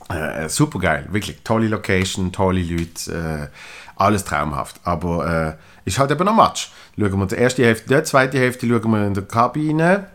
Äh, 0.09 0.47
super 0.49 0.79
geil, 0.79 1.07
wirklich 1.11 1.39
tolle 1.43 1.67
Location, 1.67 2.31
tolle 2.31 2.61
Leute, 2.61 3.11
äh, 3.11 3.47
alles 3.95 4.23
traumhaft. 4.23 4.79
Aber 4.83 5.27
äh, 5.49 5.53
ist 5.85 5.99
halt 5.99 6.11
eben 6.11 6.27
ein 6.27 6.35
Match. 6.35 6.71
Schauen 6.97 7.19
wir 7.19 7.25
die 7.25 7.35
erste 7.35 7.63
Hälfte, 7.63 7.95
die 7.95 8.03
zweite 8.03 8.37
Hälfte 8.37 8.67
schauen 8.67 8.91
wir 8.91 9.05
in 9.05 9.13
der 9.13 9.23
Kabine, 9.23 10.07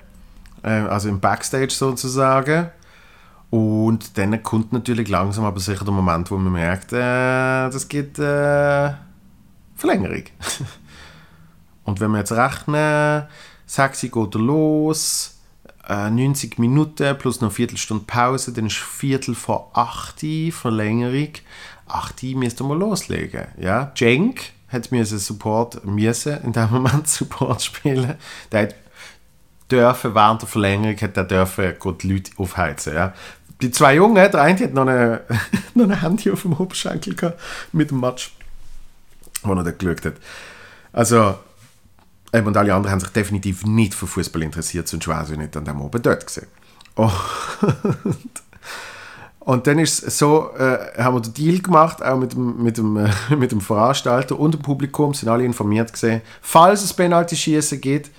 äh, 0.62 0.70
also 0.70 1.08
im 1.08 1.20
Backstage 1.20 1.70
sozusagen. 1.70 2.70
Und 3.50 4.18
dann 4.18 4.42
kommt 4.42 4.72
natürlich 4.72 5.08
langsam 5.08 5.44
aber 5.44 5.61
sicher 5.61 5.84
der 5.84 5.94
Moment, 5.94 6.30
wo 6.30 6.37
man 6.37 6.52
merkt, 6.52 6.92
äh, 6.92 7.70
das 7.70 7.88
geht 7.88 8.18
äh, 8.18 8.92
Verlängerung. 9.78 10.24
Und 11.84 12.00
wenn 12.00 12.10
wir 12.10 12.18
jetzt 12.18 12.32
rechnen, 12.32 13.26
6 13.66 14.00
geht 14.02 14.34
er 14.34 14.40
los, 14.40 15.38
äh, 15.88 16.10
90 16.10 16.58
Minuten 16.58 17.16
plus 17.16 17.40
noch 17.40 17.48
eine 17.48 17.54
Viertelstunde 17.54 18.04
Pause, 18.06 18.52
dann 18.52 18.66
ist 18.66 18.76
Viertel 18.76 19.34
vor 19.34 19.70
8 19.72 20.52
Verlängerung. 20.52 21.30
8 21.86 22.22
müsste 22.34 22.64
mal 22.64 22.76
loslegen. 22.76 23.46
Ja? 23.58 23.92
Cenk 23.96 24.52
hat 24.68 24.92
mir 24.92 25.06
Support 25.06 25.84
müssen, 25.86 26.42
in 26.42 26.52
dem 26.52 26.70
Moment 26.70 27.08
Support 27.08 27.62
spielen. 27.62 28.16
Der 28.52 28.62
hat 28.62 28.74
dürfen 29.70 30.14
während 30.14 30.42
der 30.42 30.48
Verlängerung 30.48 30.96
hat 31.00 31.16
er 31.16 31.24
dürfen 31.24 31.74
die 32.00 32.12
Leute 32.12 32.32
aufheizen. 32.36 32.94
Ja? 32.94 33.14
Die 33.60 33.70
zwei 33.70 33.96
Jungen, 33.96 34.14
der 34.14 34.40
eine 34.40 34.58
hat 34.58 34.74
noch, 34.74 34.86
ein 34.86 36.00
Handy 36.00 36.30
auf 36.30 36.42
dem 36.42 36.54
Oberschenkel 36.54 37.36
mit 37.72 37.90
dem 37.90 38.00
Match 38.00 38.32
wo 39.42 39.53
er 39.53 39.64
dort 39.64 39.79
geschaut 39.79 40.05
hat. 40.05 40.14
Also, 40.92 41.37
eben, 42.33 42.46
und 42.46 42.57
alle 42.57 42.74
anderen 42.74 42.92
haben 42.92 43.01
sich 43.01 43.11
definitiv 43.11 43.64
nicht 43.64 43.94
für 43.94 44.07
Fußball 44.07 44.42
interessiert, 44.42 44.88
sonst 44.88 45.09
wäre 45.09 45.27
sie 45.27 45.37
nicht 45.37 45.57
an 45.57 45.64
dem 45.64 45.81
oben 45.81 46.03
dort 46.03 46.27
gesehen. 46.27 46.48
Und, 46.94 47.12
und 49.40 49.66
dann 49.66 49.79
ist 49.79 50.03
es 50.03 50.18
so, 50.18 50.51
äh, 50.59 51.03
haben 51.03 51.14
wir 51.14 51.20
den 51.20 51.35
Deal 51.35 51.61
gemacht, 51.61 52.03
auch 52.03 52.18
mit 52.18 52.33
dem, 52.33 52.62
mit, 52.62 52.77
dem, 52.79 52.96
äh, 52.96 53.11
mit 53.37 53.53
dem 53.53 53.61
Veranstalter 53.61 54.38
und 54.38 54.55
dem 54.55 54.62
Publikum, 54.62 55.14
sind 55.14 55.29
alle 55.29 55.44
informiert 55.44 55.92
gesehen. 55.92 56.22
Falls 56.42 56.83
es 56.83 56.92
Penalty-Schießen 56.92 57.81
geht, 57.81 58.11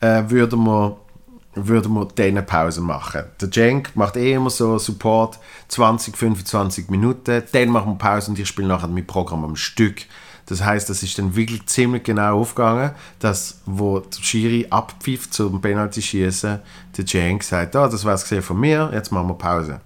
äh, 0.00 0.24
würden 0.28 0.64
wir 0.64 0.96
würden 1.56 1.94
wir 1.94 2.06
dann 2.06 2.44
Pause 2.46 2.80
machen. 2.80 3.22
Der 3.40 3.50
Cenk 3.50 3.94
macht 3.94 4.16
eh 4.16 4.34
immer 4.34 4.50
so 4.50 4.78
Support 4.78 5.38
20, 5.68 6.16
25 6.16 6.88
Minuten, 6.88 7.42
dann 7.52 7.68
machen 7.68 7.92
wir 7.92 7.98
Pause 7.98 8.30
und 8.30 8.38
ich 8.38 8.48
spiele 8.48 8.68
nachher 8.68 8.88
mit 8.88 9.06
Programm 9.06 9.44
am 9.44 9.56
Stück. 9.56 10.02
Das 10.46 10.62
heißt, 10.62 10.90
das 10.90 11.02
ist 11.02 11.18
dann 11.18 11.34
wirklich 11.34 11.64
ziemlich 11.66 12.02
genau 12.02 12.40
aufgegangen, 12.40 12.92
dass 13.18 13.60
wo 13.64 14.00
der 14.00 14.22
Schiri 14.22 14.66
abpfiff 14.68 15.30
zum 15.30 15.60
Penalty 15.60 16.02
schießen, 16.02 16.60
der 16.96 17.04
Jane 17.06 17.38
gesagt, 17.38 17.74
ah, 17.76 17.88
das 17.88 18.04
war 18.04 18.14
es 18.14 18.24
von 18.44 18.60
mir, 18.60 18.90
jetzt 18.92 19.10
machen 19.10 19.28
wir 19.28 19.34
Pause. 19.34 19.80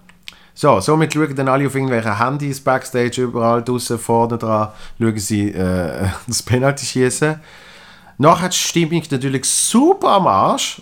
So, 0.61 0.81
somit 0.81 1.13
schauen 1.13 1.33
dann 1.33 1.47
alle 1.47 1.67
auf 1.67 1.75
irgendwelche 1.75 2.19
Handys, 2.19 2.59
Backstage, 2.59 3.21
überall 3.21 3.63
draußen, 3.63 3.97
vorne 3.97 4.37
dran, 4.37 4.67
schauen 4.99 5.17
sie 5.17 5.51
äh, 5.51 6.09
das 6.27 6.43
Penalty 6.43 6.85
schießen. 6.85 7.39
Nachher 8.17 8.49
die 8.49 8.57
Stimmung 8.57 9.01
natürlich 9.09 9.45
super 9.45 10.09
am 10.09 10.27
Arsch. 10.27 10.81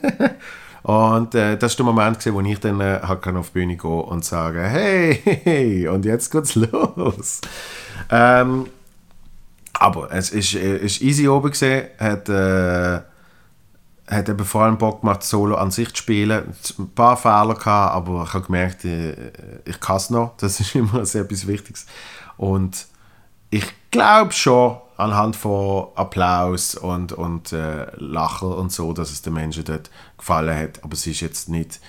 und 0.84 1.34
äh, 1.34 1.58
das 1.58 1.76
war 1.76 1.84
der 1.84 1.92
Moment, 1.92 2.32
wo 2.32 2.40
ich 2.42 2.60
dann 2.60 2.80
äh, 2.80 3.00
auf 3.02 3.20
die 3.20 3.52
Bühne 3.52 3.76
gehen 3.76 3.90
und 3.90 4.24
sagen, 4.24 4.64
hey, 4.64 5.20
hey, 5.42 5.88
und 5.92 6.04
jetzt 6.04 6.30
geht's 6.30 6.54
los. 6.54 7.40
Ähm, 8.08 8.66
aber 9.80 10.12
es 10.12 10.30
ist, 10.30 10.54
äh, 10.54 10.78
ist 10.78 11.00
easy 11.00 11.28
oben 11.28 11.50
gesehen, 11.50 11.88
hat, 11.98 12.28
äh, 12.28 13.00
hat 14.06 14.28
eben 14.28 14.44
vor 14.44 14.62
allem 14.62 14.78
Bock 14.78 15.00
gemacht, 15.00 15.22
Solo 15.22 15.56
an 15.56 15.70
sich 15.70 15.88
zu 15.90 15.96
spielen. 15.96 16.54
Ein 16.78 16.90
paar 16.90 17.16
Fehler 17.16 17.54
gehabt, 17.54 17.94
aber 17.94 18.24
ich 18.24 18.34
habe 18.34 18.46
gemerkt, 18.46 18.84
ich, 18.84 18.90
äh, 18.90 19.32
ich 19.64 19.80
kann 19.80 19.96
es 19.96 20.10
noch. 20.10 20.36
Das 20.38 20.60
ist 20.60 20.74
immer 20.74 21.04
sehr 21.04 21.22
etwas 21.22 21.46
Wichtiges. 21.46 21.86
Und 22.36 22.86
ich 23.50 23.66
glaube 23.90 24.32
schon, 24.32 24.78
anhand 24.96 25.36
von 25.36 25.88
Applaus 25.94 26.74
und, 26.74 27.12
und 27.12 27.52
äh, 27.52 27.86
Lachen 27.96 28.52
und 28.52 28.72
so, 28.72 28.92
dass 28.92 29.10
es 29.10 29.22
den 29.22 29.34
Menschen 29.34 29.64
dort 29.64 29.90
gefallen 30.16 30.56
hat. 30.56 30.82
Aber 30.82 30.94
es 30.94 31.06
ist 31.06 31.20
jetzt 31.20 31.48
nicht, 31.48 31.80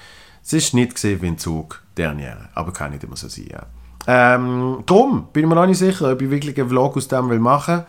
es 0.43 0.53
ist 0.53 0.73
nicht 0.73 0.95
gesehen 0.95 1.21
wie 1.21 1.27
ein 1.27 1.37
Zug 1.37 1.81
dernier. 1.97 2.49
Aber 2.53 2.73
kann 2.73 2.91
nicht 2.91 3.03
immer 3.03 3.15
so 3.15 3.27
sein. 3.27 3.47
Ja. 3.51 3.65
Ähm, 4.07 4.83
drum 4.85 5.27
bin 5.33 5.43
ich 5.43 5.49
mir 5.49 5.55
noch 5.55 5.67
nicht 5.67 5.77
sicher, 5.77 6.13
ob 6.13 6.21
ich 6.21 6.29
wirklich 6.29 6.57
einen 6.57 6.69
Vlog 6.69 6.95
aus 6.95 7.09
dem 7.09 7.29
will 7.29 7.39
machen 7.39 7.77
will. 7.77 7.85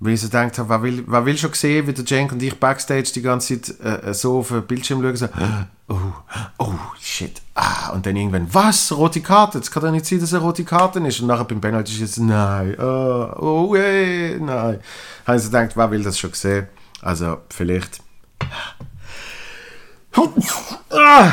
Weil 0.00 0.12
ich 0.14 0.20
so 0.20 0.28
gedacht 0.28 0.56
habe, 0.58 0.68
wer 0.68 0.82
will, 0.82 1.04
wer 1.06 1.26
will 1.26 1.36
schon 1.36 1.52
sehen, 1.52 1.86
wie 1.86 1.92
der 1.92 2.06
Cenk 2.06 2.30
und 2.30 2.42
ich 2.42 2.58
Backstage 2.58 3.10
die 3.14 3.22
ganze 3.22 3.60
Zeit 3.60 4.04
äh, 4.04 4.14
so 4.14 4.38
auf 4.38 4.48
den 4.48 4.62
Bildschirm 4.62 5.02
schauen, 5.02 5.16
so, 5.16 5.28
oh, 5.88 5.96
oh, 6.58 6.74
shit, 7.00 7.42
ah, 7.54 7.90
und 7.90 8.06
dann 8.06 8.14
irgendwann, 8.14 8.46
was, 8.52 8.92
rote 8.92 9.20
Karte, 9.20 9.58
es 9.58 9.70
kann 9.70 9.82
doch 9.82 9.90
nicht 9.90 10.06
sein, 10.06 10.20
dass 10.20 10.28
es 10.28 10.34
eine 10.34 10.44
rote 10.44 10.64
Karte 10.64 11.00
ist. 11.00 11.20
Und 11.20 11.26
nachher 11.26 11.44
beim 11.44 11.60
Penalty 11.60 11.92
ist 11.92 12.00
jetzt, 12.00 12.20
nein, 12.20 12.76
oh, 12.78 13.32
oh, 13.38 13.74
hey, 13.74 14.38
nein. 14.40 14.78
Habe 15.26 15.36
ich 15.36 15.42
so 15.42 15.50
gedacht, 15.50 15.76
wer 15.76 15.90
will 15.90 16.02
das 16.04 16.18
schon 16.18 16.32
sehen? 16.32 16.68
Also, 17.02 17.38
vielleicht. 17.50 18.00
Ah. 20.90 21.32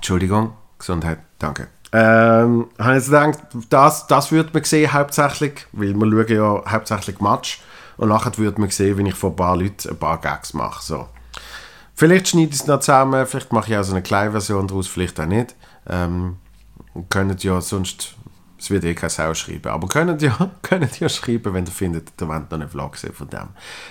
Entschuldigung, 0.00 0.54
Gesundheit, 0.78 1.18
danke. 1.38 1.68
Ähm, 1.92 2.68
habe 2.78 2.96
ich 2.96 3.04
gedacht, 3.04 3.38
das, 3.68 4.06
das 4.06 4.32
würde 4.32 4.48
man 4.54 4.64
sehen 4.64 4.90
hauptsächlich, 4.90 5.66
weil 5.72 5.92
wir 5.92 6.26
schauen 6.26 6.36
ja 6.36 6.72
hauptsächlich 6.72 7.20
Match 7.20 7.60
und 7.98 8.08
nachher 8.08 8.36
würde 8.38 8.58
man 8.58 8.70
sehen, 8.70 8.96
wenn 8.96 9.04
ich 9.04 9.14
von 9.14 9.32
ein 9.32 9.36
paar 9.36 9.58
Leuten 9.58 9.90
ein 9.90 9.98
paar 9.98 10.18
Gags 10.18 10.54
mache. 10.54 10.82
So. 10.82 11.06
Vielleicht 11.94 12.28
schneide 12.28 12.48
ich 12.48 12.60
es 12.60 12.66
noch 12.66 12.80
zusammen, 12.80 13.26
vielleicht 13.26 13.52
mache 13.52 13.72
ich 13.72 13.76
auch 13.76 13.82
so 13.82 13.92
eine 13.92 14.00
kleine 14.00 14.30
Version 14.30 14.66
daraus, 14.66 14.88
vielleicht 14.88 15.20
auch 15.20 15.26
nicht. 15.26 15.54
Ähm, 15.86 16.38
könnt 17.10 17.44
ja 17.44 17.60
sonst, 17.60 18.14
es 18.58 18.70
wird 18.70 18.84
eh 18.84 18.94
keine 18.94 19.10
Sau 19.10 19.34
schreiben, 19.34 19.68
aber 19.68 19.86
könnt 19.86 20.22
ja, 20.22 20.50
könnt 20.62 20.98
ja 20.98 21.10
schreiben, 21.10 21.52
wenn 21.52 21.66
ihr 21.66 21.72
findet, 21.72 22.12
ihr 22.18 22.26
wollt 22.26 22.50
noch 22.50 22.58
einen 22.58 22.70
Vlog 22.70 22.96
sehen 22.96 23.12
von 23.12 23.28
dem. 23.28 23.48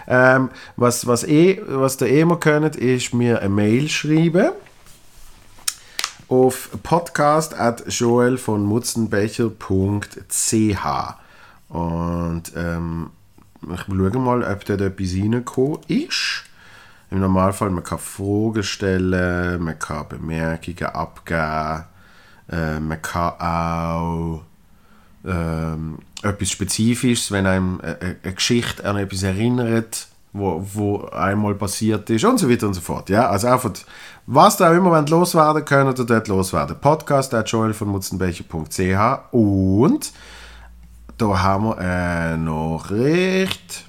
Ähm, 0.07 0.49
was, 0.75 1.05
was, 1.05 1.23
eh, 1.25 1.61
was 1.67 2.01
ihr 2.01 2.07
eh 2.07 2.21
immer 2.21 2.37
könnt, 2.39 2.75
ist 2.77 3.13
mir 3.13 3.41
eine 3.41 3.49
Mail 3.49 3.87
schreiben 3.89 4.53
auf 6.29 6.69
podcast 6.83 7.59
at 7.59 7.83
joel 7.87 8.37
von 8.37 8.63
mutzenbecher.ch 8.63 10.85
und 11.69 12.43
ähm, 12.55 13.09
ich 13.73 13.81
schaue 13.81 14.19
mal, 14.19 14.43
ob 14.43 14.65
da 14.65 14.75
etwas 14.75 15.13
reingekommen 15.13 15.79
ist. 15.87 16.43
Im 17.11 17.19
Normalfall, 17.19 17.71
man 17.71 17.83
kann 17.83 17.97
Fragen 17.97 18.63
stellen, 18.63 19.63
man 19.63 19.79
kann 19.79 20.07
Bemerkungen 20.07 20.85
abgeben, 20.85 21.85
äh, 22.51 22.79
man 22.79 23.01
kann 23.01 23.33
auch 23.39 24.43
ähm, 25.25 25.97
etwas 26.21 26.51
Spezifisches, 26.51 27.31
wenn 27.31 27.47
einem 27.47 27.81
eine, 27.81 28.17
eine 28.23 28.33
Geschichte 28.33 28.85
an 28.85 28.97
etwas 28.97 29.23
erinnert, 29.23 30.07
wo, 30.39 30.65
wo 30.73 31.05
einmal 31.09 31.55
passiert 31.55 32.09
ist 32.09 32.25
und 32.25 32.37
so 32.37 32.49
weiter 32.49 32.67
und 32.67 32.73
so 32.73 32.81
fort. 32.81 33.09
Ja, 33.09 33.29
also 33.29 33.47
einfach, 33.47 33.71
was 34.25 34.57
da 34.57 34.73
immer 34.73 34.91
wenn 34.91 35.05
loswerden 35.07 35.65
können 35.65 35.89
oder 35.89 36.05
dort 36.05 36.27
loswerden. 36.27 36.79
Podcast 36.79 37.33
at 37.33 37.49
joel 37.49 37.73
von 37.73 37.89
mutzenbecher.ch 37.89 39.33
und 39.33 40.11
da 41.17 41.41
haben 41.41 41.65
wir 41.65 41.77
eine 41.77 42.37
Nachricht. 42.37 43.85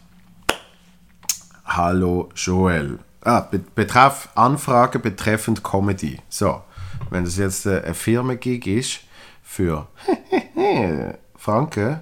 Hallo 1.65 2.29
Joel. 2.35 2.99
Ah, 3.23 3.47
Betreff 3.75 4.29
Anfrage 4.35 4.99
betreffend 4.99 5.63
Comedy. 5.63 6.19
So, 6.29 6.63
wenn 7.11 7.25
das 7.25 7.37
jetzt 7.37 7.67
äh, 7.67 7.83
ein 7.85 7.95
Firmengig 7.95 8.67
ist 8.67 9.01
für 9.43 9.87
Franken, 11.37 12.01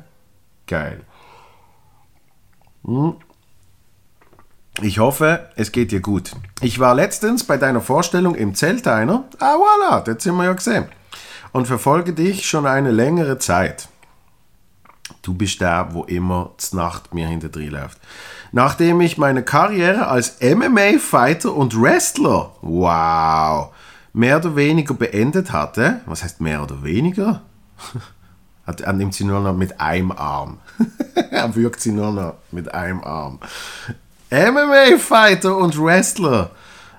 geil. 0.67 1.05
Hm. 2.85 3.17
Ich 4.81 5.01
hoffe, 5.01 5.49
es 5.57 5.73
geht 5.73 5.91
dir 5.91 6.01
gut. 6.01 6.31
Ich 6.61 6.79
war 6.79 6.95
letztens 6.95 7.43
bei 7.43 7.57
deiner 7.57 7.81
Vorstellung 7.81 8.37
im 8.37 8.55
Zeltiner. 8.55 9.25
Ah, 9.41 9.57
voilà, 9.57 10.01
das 10.03 10.23
sind 10.23 10.37
wir 10.37 10.45
ja 10.45 10.53
gesehen. 10.53 10.87
Und 11.51 11.67
verfolge 11.67 12.13
dich 12.13 12.47
schon 12.47 12.65
eine 12.65 12.93
längere 12.93 13.39
Zeit. 13.39 13.89
Du 15.23 15.35
bist 15.35 15.61
der, 15.61 15.89
wo 15.95 16.05
immer 16.05 16.53
zur 16.59 16.81
Nacht 16.81 17.13
mir 17.13 17.27
hinter 17.27 17.49
läuft. 17.59 17.99
Nachdem 18.53 19.01
ich 19.01 19.19
meine 19.19 19.43
Karriere 19.43 20.07
als 20.07 20.39
MMA-Fighter 20.41 21.53
und 21.55 21.81
Wrestler, 21.81 22.53
wow, 22.63 23.75
mehr 24.13 24.37
oder 24.37 24.55
weniger 24.55 24.95
beendet 24.95 25.51
hatte, 25.51 26.03
was 26.07 26.23
heißt 26.23 26.41
mehr 26.41 26.63
oder 26.63 26.85
weniger? 26.85 27.43
er 28.67 28.93
nimmt 28.93 29.15
sie 29.15 29.25
nur 29.25 29.41
noch 29.41 29.57
mit 29.57 29.81
einem 29.81 30.13
Arm. 30.13 30.59
er 31.31 31.57
wirkt 31.57 31.81
sie 31.81 31.93
nur 31.93 32.13
noch 32.13 32.35
mit 32.53 32.73
einem 32.73 33.03
Arm. 33.03 33.41
MMA-Fighter 34.31 35.57
und 35.57 35.83
Wrestler. 35.83 36.51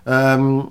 Ähm, 0.06 0.70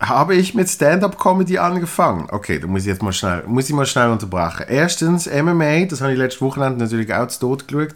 habe 0.00 0.34
ich 0.34 0.54
mit 0.54 0.68
Stand-up-Comedy 0.68 1.58
angefangen. 1.58 2.28
Okay, 2.30 2.58
da 2.58 2.66
muss 2.66 2.82
ich 2.82 2.88
jetzt 2.88 3.02
mal 3.02 3.12
schnell, 3.12 3.44
muss 3.46 3.68
ich 3.68 3.74
mal 3.74 3.86
schnell 3.86 4.10
unterbrechen. 4.10 4.66
Erstens 4.68 5.26
MMA, 5.26 5.86
das 5.86 6.00
habe 6.00 6.12
ich 6.12 6.18
letztes 6.18 6.42
Wochenende 6.42 6.84
natürlich 6.84 7.12
auch 7.14 7.26
zu 7.28 7.40
Tod 7.40 7.66
geschaut. 7.66 7.94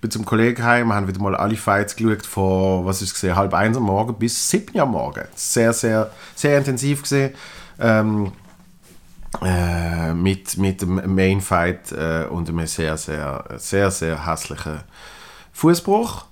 Bin 0.00 0.10
zum 0.10 0.24
Kollegen 0.24 0.62
heim, 0.62 0.92
haben 0.92 1.08
wieder 1.08 1.20
mal 1.20 1.36
alle 1.36 1.56
Fights 1.56 1.96
geschaut 1.96 2.26
von, 2.26 2.84
was 2.84 3.00
ist 3.00 3.14
gesehen, 3.14 3.36
halb 3.36 3.54
eins 3.54 3.76
am 3.76 3.84
Morgen 3.84 4.14
bis 4.14 4.50
sieben 4.50 4.78
am 4.78 4.90
Morgen. 4.90 5.24
Sehr, 5.34 5.72
sehr, 5.72 6.10
sehr 6.34 6.58
intensiv 6.58 7.02
gesehen. 7.02 7.32
Ähm, 7.78 8.32
äh, 9.42 10.14
mit, 10.14 10.56
mit 10.58 10.82
dem 10.82 11.14
Main 11.14 11.40
Fight 11.40 11.92
äh, 11.92 12.24
und 12.24 12.48
einem 12.48 12.66
sehr, 12.66 12.96
sehr, 12.96 13.44
sehr, 13.56 13.90
sehr 13.90 14.26
hässlichen 14.26 14.80
Fußbruch. 15.52 16.24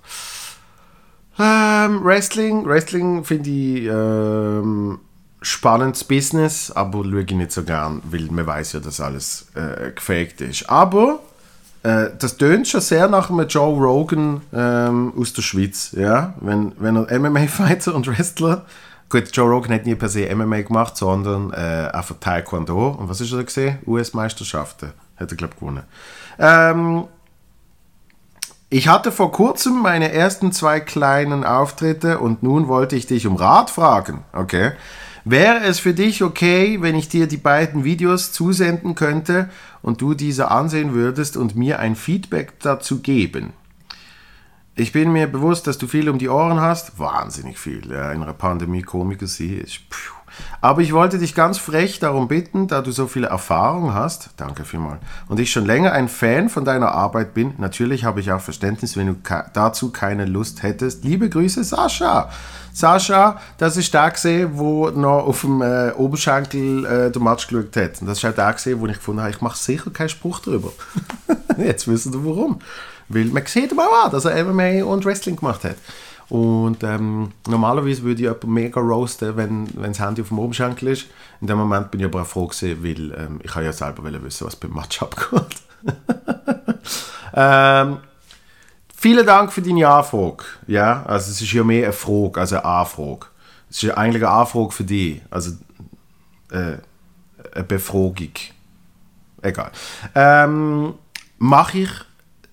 Ähm, 1.37 2.03
Wrestling, 2.03 2.65
Wrestling 2.65 3.23
finde 3.23 3.49
ich 3.49 3.85
ähm, 3.85 4.99
spannendes 5.41 6.03
Business, 6.03 6.71
aber 6.71 7.03
schaue 7.03 7.21
ich 7.21 7.31
nicht 7.31 7.51
so 7.51 7.63
gern, 7.63 8.01
weil 8.09 8.27
man 8.31 8.47
weiß 8.47 8.73
ja, 8.73 8.79
dass 8.79 9.01
alles 9.01 9.47
äh, 9.55 9.91
gefaked 9.91 10.41
ist. 10.41 10.69
Aber 10.69 11.19
äh, 11.83 12.07
das 12.17 12.37
tönt 12.37 12.67
schon 12.67 12.81
sehr 12.81 13.07
nach 13.07 13.29
einem 13.29 13.47
Joe 13.47 13.77
Rogan 13.77 14.41
ähm, 14.53 15.13
aus 15.17 15.33
der 15.33 15.41
Schweiz, 15.41 15.91
ja, 15.91 16.33
wenn, 16.39 16.71
wenn 16.79 16.95
er 16.95 17.19
MMA-Fighter 17.19 17.93
und 17.93 18.07
Wrestler 18.07 18.65
Gut, 19.07 19.29
Joe 19.31 19.47
Rogan 19.47 19.71
hat 19.73 19.85
nie 19.85 19.95
per 19.95 20.09
se 20.09 20.33
MMA 20.35 20.63
gemacht, 20.63 20.97
sondern 20.97 21.53
äh, 21.53 21.89
einfach 21.93 22.15
Taekwondo. 22.19 22.89
Und 22.89 23.07
was 23.07 23.21
ist 23.21 23.31
er 23.31 23.43
gesehen? 23.43 23.77
US-Meisterschaften 23.85 24.93
hat 25.17 25.31
er, 25.31 25.37
glaube 25.37 25.53
ich, 25.53 25.59
gewonnen. 25.59 25.83
Ähm, 26.39 27.05
ich 28.77 28.89
hatte 28.89 29.13
vor 29.13 29.31
kurzem 29.31 29.81
meine 29.81 30.11
ersten 30.11 30.51
zwei 30.51 30.81
kleinen 30.81 31.45
Auftritte 31.45 32.19
und 32.19 32.43
nun 32.43 32.67
wollte 32.67 32.97
ich 32.97 33.07
dich 33.07 33.25
um 33.25 33.37
Rat 33.37 33.69
fragen. 33.69 34.25
Okay. 34.33 34.73
Wäre 35.23 35.63
es 35.63 35.79
für 35.79 35.93
dich 35.93 36.23
okay, 36.23 36.81
wenn 36.81 36.95
ich 36.95 37.07
dir 37.07 37.27
die 37.27 37.37
beiden 37.37 37.85
Videos 37.85 38.33
zusenden 38.33 38.93
könnte 38.93 39.49
und 39.81 40.01
du 40.01 40.13
diese 40.13 40.51
ansehen 40.51 40.93
würdest 40.93 41.37
und 41.37 41.55
mir 41.55 41.79
ein 41.79 41.95
Feedback 41.95 42.59
dazu 42.59 42.99
geben? 42.99 43.53
Ich 44.75 44.91
bin 44.91 45.13
mir 45.13 45.27
bewusst, 45.27 45.67
dass 45.67 45.77
du 45.77 45.87
viel 45.87 46.09
um 46.09 46.17
die 46.17 46.27
Ohren 46.27 46.59
hast. 46.59 46.99
Wahnsinnig 46.99 47.57
viel. 47.57 47.89
Ja, 47.89 48.11
in 48.11 48.23
einer 48.23 48.33
Pandemie 48.33 48.81
Komiker 48.81 49.27
sie 49.27 49.55
ist. 49.55 49.77
Pfiuh. 49.89 50.24
Aber 50.61 50.81
ich 50.81 50.93
wollte 50.93 51.19
dich 51.19 51.35
ganz 51.35 51.57
frech 51.57 51.99
darum 51.99 52.27
bitten, 52.27 52.67
da 52.67 52.81
du 52.81 52.91
so 52.91 53.07
viel 53.07 53.23
Erfahrung 53.23 53.93
hast, 53.93 54.31
danke 54.37 54.65
vielmals, 54.65 54.99
und 55.27 55.39
ich 55.39 55.51
schon 55.51 55.65
länger 55.65 55.91
ein 55.91 56.09
Fan 56.09 56.49
von 56.49 56.65
deiner 56.65 56.91
Arbeit 56.91 57.33
bin, 57.33 57.53
natürlich 57.57 58.03
habe 58.03 58.19
ich 58.19 58.31
auch 58.31 58.41
Verständnis, 58.41 58.97
wenn 58.97 59.07
du 59.07 59.15
dazu 59.53 59.91
keine 59.91 60.25
Lust 60.25 60.63
hättest. 60.63 61.03
Liebe 61.03 61.29
Grüße, 61.29 61.63
Sascha. 61.63 62.29
Sascha, 62.73 63.39
das 63.57 63.77
ist 63.77 63.93
der 63.93 64.11
gesehen, 64.11 64.51
wo 64.55 64.89
noch 64.89 65.27
auf 65.27 65.41
dem 65.41 65.61
äh, 65.61 65.91
Oberschenkel 65.91 66.85
äh, 66.85 67.11
der 67.11 67.21
Match 67.21 67.47
geschaut 67.47 67.75
hat. 67.77 68.01
Und 68.01 68.07
das 68.07 68.17
ist 68.17 68.25
auch 68.25 68.35
der 68.35 68.51
gesehen, 68.51 68.81
wo 68.81 68.87
ich 68.87 68.97
gefunden 68.97 69.21
habe, 69.21 69.31
ich 69.31 69.39
mache 69.39 69.57
sicher 69.57 69.91
keinen 69.91 70.09
Spruch 70.09 70.39
drüber. 70.39 70.73
Jetzt 71.57 71.87
wissen 71.87 72.11
wir 72.11 72.25
warum. 72.25 72.59
Weil 73.07 73.25
man 73.25 73.45
sieht 73.45 73.71
aber 73.71 73.83
auch, 73.83 74.09
dass 74.09 74.25
er 74.25 74.43
MMA 74.43 74.83
und 74.83 75.05
Wrestling 75.05 75.37
gemacht 75.37 75.63
hat. 75.63 75.75
Und 76.29 76.83
ähm, 76.83 77.31
normalerweise 77.47 78.03
würde 78.03 78.15
ich 78.15 78.27
jemanden 78.27 78.53
mega 78.53 78.81
roasten, 78.81 79.37
wenn, 79.37 79.67
wenn 79.75 79.91
das 79.91 79.99
Handy 79.99 80.21
auf 80.21 80.29
dem 80.29 80.39
Oberschenkel 80.39 80.89
ist. 80.89 81.07
In 81.41 81.47
dem 81.47 81.57
Moment 81.57 81.91
bin 81.91 81.99
ich 81.99 82.05
aber 82.05 82.23
auch 82.23 82.27
froh 82.27 82.47
gewesen, 82.47 82.83
weil 82.83 83.11
ähm, 83.19 83.39
ich 83.43 83.53
ja 83.53 83.71
selber 83.71 84.03
wissen, 84.23 84.47
was 84.47 84.55
beim 84.55 84.73
Match 84.73 85.01
abgeht. 85.01 85.57
ähm, 87.33 87.97
vielen 88.95 89.25
Dank 89.25 89.53
für 89.53 89.61
deine 89.61 89.87
Anfrage. 89.87 90.45
Ja, 90.67 91.03
also 91.03 91.31
es 91.31 91.41
ist 91.41 91.53
ja 91.53 91.63
mehr 91.63 91.85
eine 91.85 91.93
Frage 91.93 92.39
als 92.39 92.53
eine 92.53 92.65
Anfrage. 92.65 93.27
Es 93.69 93.77
ist 93.77 93.83
ja 93.83 93.93
eigentlich 93.95 94.23
eine 94.23 94.33
Anfrage 94.33 94.71
für 94.71 94.83
dich. 94.83 95.21
Also 95.29 95.51
äh, 96.49 96.77
eine 97.53 97.63
Befragung. 97.67 98.31
Egal. 99.41 99.71
Ähm, 100.15 100.95
Mache 101.37 101.79
ich 101.79 101.89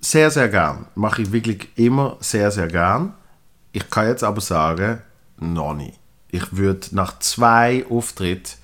sehr, 0.00 0.30
sehr 0.30 0.48
gern. 0.48 0.86
Mache 0.94 1.22
ich 1.22 1.32
wirklich 1.32 1.68
immer 1.76 2.16
sehr, 2.20 2.50
sehr 2.50 2.66
gern. 2.66 3.14
Ich 3.72 3.88
kann 3.90 4.08
jetzt 4.08 4.24
aber 4.24 4.40
sagen, 4.40 5.00
noch 5.38 5.74
nicht. 5.74 5.98
Ich 6.30 6.56
würde 6.56 6.86
nach 6.92 7.18
zwei 7.18 7.84
Auftritten 7.88 8.62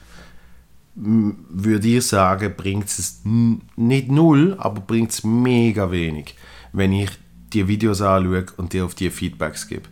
würde 1.01 1.87
ich 1.87 2.07
sagen, 2.07 2.55
bringt 2.57 2.87
es 2.87 3.21
nicht 3.25 4.11
null, 4.11 4.57
aber 4.59 4.81
bringt 4.81 5.12
es 5.12 5.23
mega 5.23 5.90
wenig, 5.90 6.35
wenn 6.73 6.92
ich 6.92 7.11
die 7.53 7.68
Videos 7.68 8.03
anschaue 8.03 8.47
und 8.57 8.73
dir 8.73 8.85
auf 8.85 8.94
die 8.94 9.11
Feedbacks 9.11 9.68
gebe. 9.68 9.88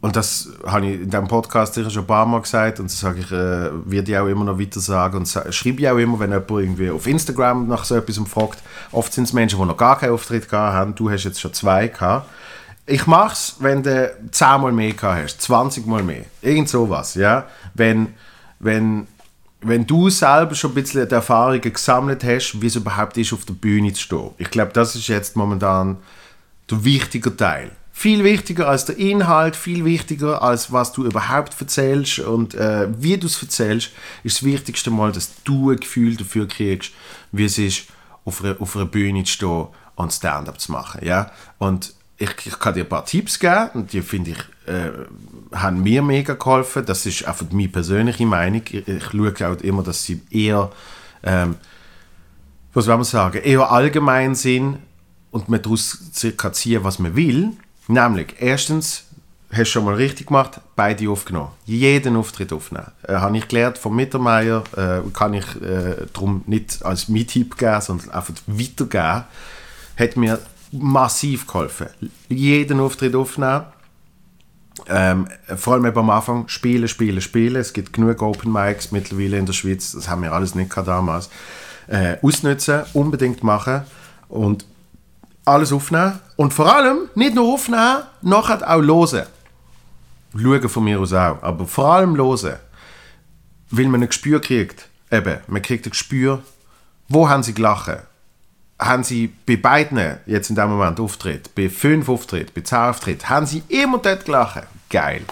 Und 0.00 0.16
das 0.16 0.48
habe 0.66 0.86
ich 0.86 1.00
in 1.00 1.10
diesem 1.10 1.28
Podcast 1.28 1.74
sicher 1.74 1.88
schon 1.88 2.02
ein 2.02 2.08
paar 2.08 2.26
Mal 2.26 2.40
gesagt 2.40 2.80
und 2.80 2.86
das 2.90 2.98
sage 2.98 3.20
ich, 3.20 3.30
äh, 3.30 3.70
werde 3.88 4.10
ich 4.10 4.18
auch 4.18 4.26
immer 4.26 4.44
noch 4.44 4.58
weiter 4.58 4.80
sagen 4.80 5.18
und 5.18 5.28
schreibe 5.28 5.80
ich 5.80 5.88
auch 5.88 5.96
immer, 5.96 6.18
wenn 6.18 6.32
jemand 6.32 6.50
irgendwie 6.50 6.90
auf 6.90 7.06
Instagram 7.06 7.68
nach 7.68 7.84
so 7.84 7.94
etwas 7.94 8.18
fragt. 8.28 8.58
Oft 8.90 9.12
sind 9.12 9.24
es 9.24 9.32
Menschen, 9.32 9.60
die 9.60 9.64
noch 9.64 9.76
gar 9.76 10.00
keinen 10.00 10.14
Auftritt 10.14 10.48
gehabt 10.48 10.74
haben. 10.74 10.94
Du 10.96 11.08
hast 11.08 11.22
jetzt 11.22 11.40
schon 11.40 11.54
zwei 11.54 11.86
gehabt. 11.86 12.28
Ich 12.86 13.06
mache 13.06 13.32
es, 13.32 13.56
wenn 13.60 13.82
du 13.82 14.14
zehnmal 14.30 14.72
mehr 14.72 14.92
gehabt 14.92 15.22
hast, 15.22 15.42
20 15.42 15.86
Mal 15.86 16.02
mehr. 16.02 16.24
Irgend 16.40 16.68
sowas, 16.68 17.14
ja. 17.14 17.46
Wenn, 17.74 18.14
wenn, 18.58 19.06
wenn 19.60 19.86
du 19.86 20.10
selber 20.10 20.54
schon 20.54 20.72
ein 20.72 20.74
bisschen 20.74 21.08
die 21.08 21.14
Erfahrungen 21.14 21.60
gesammelt 21.60 22.24
hast, 22.24 22.60
wie 22.60 22.66
es 22.66 22.76
überhaupt 22.76 23.16
ist, 23.16 23.32
auf 23.32 23.44
der 23.44 23.54
Bühne 23.54 23.92
zu 23.92 24.02
stehen. 24.02 24.30
Ich 24.38 24.50
glaube, 24.50 24.72
das 24.72 24.96
ist 24.96 25.06
jetzt 25.06 25.36
momentan 25.36 25.98
der 26.68 26.84
wichtige 26.84 27.36
Teil 27.36 27.70
viel 27.92 28.24
wichtiger 28.24 28.68
als 28.68 28.86
der 28.86 28.96
Inhalt, 28.96 29.54
viel 29.54 29.84
wichtiger 29.84 30.42
als 30.42 30.72
was 30.72 30.92
du 30.92 31.04
überhaupt 31.04 31.54
erzählst 31.60 32.18
und 32.18 32.54
äh, 32.54 32.88
wie 32.98 33.18
du 33.18 33.26
es 33.26 33.40
erzählst, 33.40 33.90
ist 34.24 34.38
das 34.38 34.42
Wichtigste 34.42 34.90
mal, 34.90 35.12
dass 35.12 35.30
du 35.44 35.70
ein 35.70 35.76
Gefühl 35.76 36.16
dafür 36.16 36.48
kriegst, 36.48 36.92
wie 37.30 37.44
es 37.44 37.58
ist, 37.58 37.84
auf 38.24 38.42
einer, 38.42 38.60
auf 38.60 38.74
einer 38.74 38.86
Bühne 38.86 39.24
zu 39.24 39.32
stehen 39.32 39.66
und 39.94 40.12
Stand-up 40.12 40.58
zu 40.58 40.72
machen. 40.72 41.04
Ja? 41.04 41.30
Und 41.58 41.94
ich, 42.18 42.30
ich, 42.46 42.58
kann 42.58 42.74
dir 42.74 42.84
ein 42.84 42.88
paar 42.88 43.04
Tipps 43.04 43.38
geben 43.38 43.70
und 43.74 43.92
die 43.92 44.02
finde 44.02 44.32
ich, 44.32 44.72
äh, 44.72 44.90
haben 45.52 45.82
mir 45.82 46.02
mega 46.02 46.34
geholfen. 46.34 46.84
Das 46.86 47.04
ist 47.06 47.24
einfach 47.24 47.46
meine 47.50 47.68
persönliche 47.68 48.26
Meinung. 48.26 48.62
Ich, 48.70 48.86
ich 48.86 49.04
schaue 49.04 49.32
auch 49.48 49.60
immer, 49.62 49.82
dass 49.82 50.04
sie 50.04 50.20
eher, 50.30 50.70
ähm, 51.22 51.56
was 52.72 52.84
soll 52.84 52.96
man 52.96 53.04
sagen, 53.04 53.42
eher 53.42 53.70
allgemein 53.70 54.34
sind 54.34 54.78
und 55.30 55.48
man 55.48 55.60
daraus 55.60 55.98
circa 56.14 56.52
ziehen, 56.52 56.84
was 56.84 56.98
man 56.98 57.16
will 57.16 57.52
Nämlich, 57.88 58.36
erstens, 58.38 59.04
hast 59.50 59.58
du 59.58 59.64
schon 59.66 59.84
mal 59.84 59.94
richtig 59.94 60.28
gemacht, 60.28 60.60
beide 60.76 61.08
aufgenommen. 61.10 61.50
Jeden 61.66 62.16
Auftritt 62.16 62.52
aufnehmen. 62.52 62.90
Äh, 63.06 63.14
habe 63.14 63.36
ich 63.36 63.48
gelernt 63.48 63.78
von 63.78 63.94
Mittermeier, 63.94 64.62
äh, 64.76 65.00
kann 65.12 65.34
ich 65.34 65.44
äh, 65.60 66.06
darum 66.12 66.42
nicht 66.46 66.84
als 66.84 67.08
Mietipp 67.08 67.58
geben, 67.58 67.80
sondern 67.80 68.10
einfach 68.10 68.34
weitergeben. 68.46 69.24
Hat 69.98 70.16
mir 70.16 70.38
massiv 70.72 71.46
geholfen. 71.46 71.88
Jeden 72.28 72.80
Auftritt 72.80 73.14
aufnehmen. 73.14 73.64
Ähm, 74.88 75.28
vor 75.56 75.74
allem 75.74 75.84
am 75.84 76.10
Anfang 76.10 76.48
spielen, 76.48 76.88
spielen, 76.88 77.20
spielen. 77.20 77.56
Es 77.56 77.72
gibt 77.72 77.92
genug 77.92 78.22
Open 78.22 78.52
Mics 78.52 78.90
mittlerweile 78.90 79.38
in 79.38 79.46
der 79.46 79.52
Schweiz. 79.52 79.92
Das 79.92 80.08
haben 80.08 80.22
wir 80.22 80.32
alles 80.32 80.54
nicht 80.54 80.74
damals. 80.76 81.28
Äh, 81.88 82.16
ausnutzen, 82.22 82.82
unbedingt 82.94 83.42
machen. 83.42 83.82
Und 84.28 84.64
alles 85.44 85.72
aufnehmen 85.72 86.20
und 86.36 86.54
vor 86.54 86.74
allem 86.74 87.08
nicht 87.14 87.34
nur 87.34 87.52
aufnehmen, 87.52 88.02
nachher 88.22 88.62
auch 88.62 88.80
hören. 88.82 89.26
Schauen 90.34 90.68
von 90.68 90.84
mir 90.84 91.00
aus 91.00 91.12
auch, 91.12 91.42
aber 91.42 91.66
vor 91.66 91.92
allem 91.92 92.16
hören. 92.16 92.56
Weil 93.70 93.86
man 93.86 94.02
ein 94.02 94.08
Gespür 94.08 94.40
kriegt. 94.40 94.88
Eben, 95.10 95.38
man 95.46 95.62
kriegt 95.62 95.86
ein 95.86 95.90
Gespür, 95.90 96.42
wo 97.08 97.28
haben 97.28 97.42
sie 97.42 97.54
gelacht. 97.54 97.98
Haben 98.82 99.04
sie 99.04 99.32
bei 99.46 99.56
beiden 99.56 100.18
jetzt 100.26 100.50
in 100.50 100.56
dem 100.56 100.70
Moment 100.70 100.98
Auftritt, 100.98 101.54
bei 101.54 101.68
fünf 101.68 102.08
Auftritt, 102.08 102.52
bei 102.54 102.62
zehn 102.62 102.78
Auftritt, 102.78 103.28
haben 103.28 103.46
sie 103.46 103.62
immer 103.68 103.98
dort 103.98 104.24
gelacht. 104.24 104.64
Geil. 104.90 105.22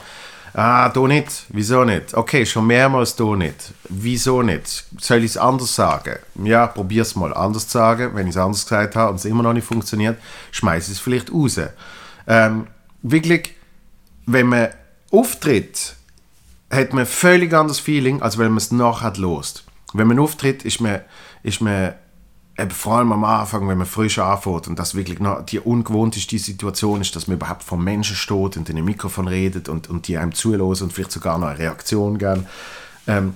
Ah, 0.53 0.89
da 0.89 1.01
nicht. 1.07 1.47
Wieso 1.51 1.85
nicht? 1.85 2.15
Okay, 2.15 2.45
schon 2.45 2.67
mehrmals 2.67 3.15
da 3.15 3.37
nicht. 3.37 3.73
Wieso 3.89 4.43
nicht? 4.43 4.85
Soll 4.99 5.19
ich 5.19 5.33
es 5.33 5.37
anders 5.37 5.75
sagen? 5.75 6.19
Ja, 6.43 6.67
probier 6.67 7.03
es 7.03 7.15
mal 7.15 7.33
anders 7.33 7.69
zu 7.69 7.79
sagen. 7.79 8.11
Wenn 8.15 8.27
ich 8.27 8.35
es 8.35 8.41
anders 8.41 8.65
gesagt 8.65 8.97
habe 8.97 9.11
und 9.11 9.17
es 9.17 9.25
immer 9.25 9.43
noch 9.43 9.53
nicht 9.53 9.67
funktioniert, 9.67 10.19
schmeiße 10.51 10.91
ich 10.91 10.99
es 10.99 11.03
vielleicht 11.03 11.33
raus. 11.33 11.61
Ähm, 12.27 12.67
wirklich, 13.03 13.55
wenn 14.27 14.47
man 14.47 14.69
auftritt, 15.13 15.95
hat 16.71 16.93
man 16.93 17.01
ein 17.01 17.07
völlig 17.07 17.53
anderes 17.53 17.81
Feeling, 17.81 18.23
als 18.23 18.39
wenn 18.39 18.49
man 18.49 18.59
es 18.59 18.73
nachher 18.73 19.13
lost. 19.17 19.65
Wenn 19.93 20.09
man 20.09 20.19
auftritt, 20.19 20.65
ist 20.65 20.81
man, 20.81 21.01
ist 21.43 21.61
man 21.61 21.95
eben 22.61 22.70
vor 22.70 22.99
allem 22.99 23.12
am 23.12 23.25
Anfang, 23.25 23.68
wenn 23.68 23.79
man 23.79 23.87
frisch 23.87 24.18
anfängt 24.18 24.68
und 24.68 24.79
das 24.79 24.94
wirklich 24.94 25.20
noch 25.20 25.44
die 25.44 25.61
ungewohnteste 25.61 26.38
Situation 26.38 27.01
ist, 27.01 27.16
dass 27.16 27.27
man 27.27 27.37
überhaupt 27.37 27.62
vor 27.62 27.79
Menschen 27.79 28.16
steht 28.16 28.57
und 28.57 28.68
in 28.68 28.77
einem 28.77 28.85
Mikrofon 28.85 29.29
redet 29.29 29.68
und, 29.68 29.88
und 29.88 30.09
die 30.09 30.18
einem 30.18 30.35
zuhören 30.35 30.62
und 30.62 30.92
vielleicht 30.92 31.12
sogar 31.12 31.38
noch 31.38 31.49
eine 31.49 31.59
Reaktion 31.59 32.18
geben, 32.18 32.46
ähm, 33.07 33.35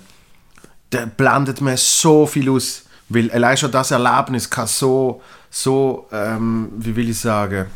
da 0.91 1.07
blendet 1.07 1.61
man 1.61 1.77
so 1.77 2.27
viel 2.27 2.49
aus, 2.51 2.85
weil 3.09 3.31
allein 3.31 3.57
schon 3.57 3.71
das 3.71 3.91
Erlebnis 3.91 4.49
kann 4.49 4.67
so, 4.67 5.23
so 5.51 6.07
ähm, 6.13 6.69
wie 6.77 6.95
will 6.95 7.11
ich 7.11 7.19
sagen, 7.19 7.67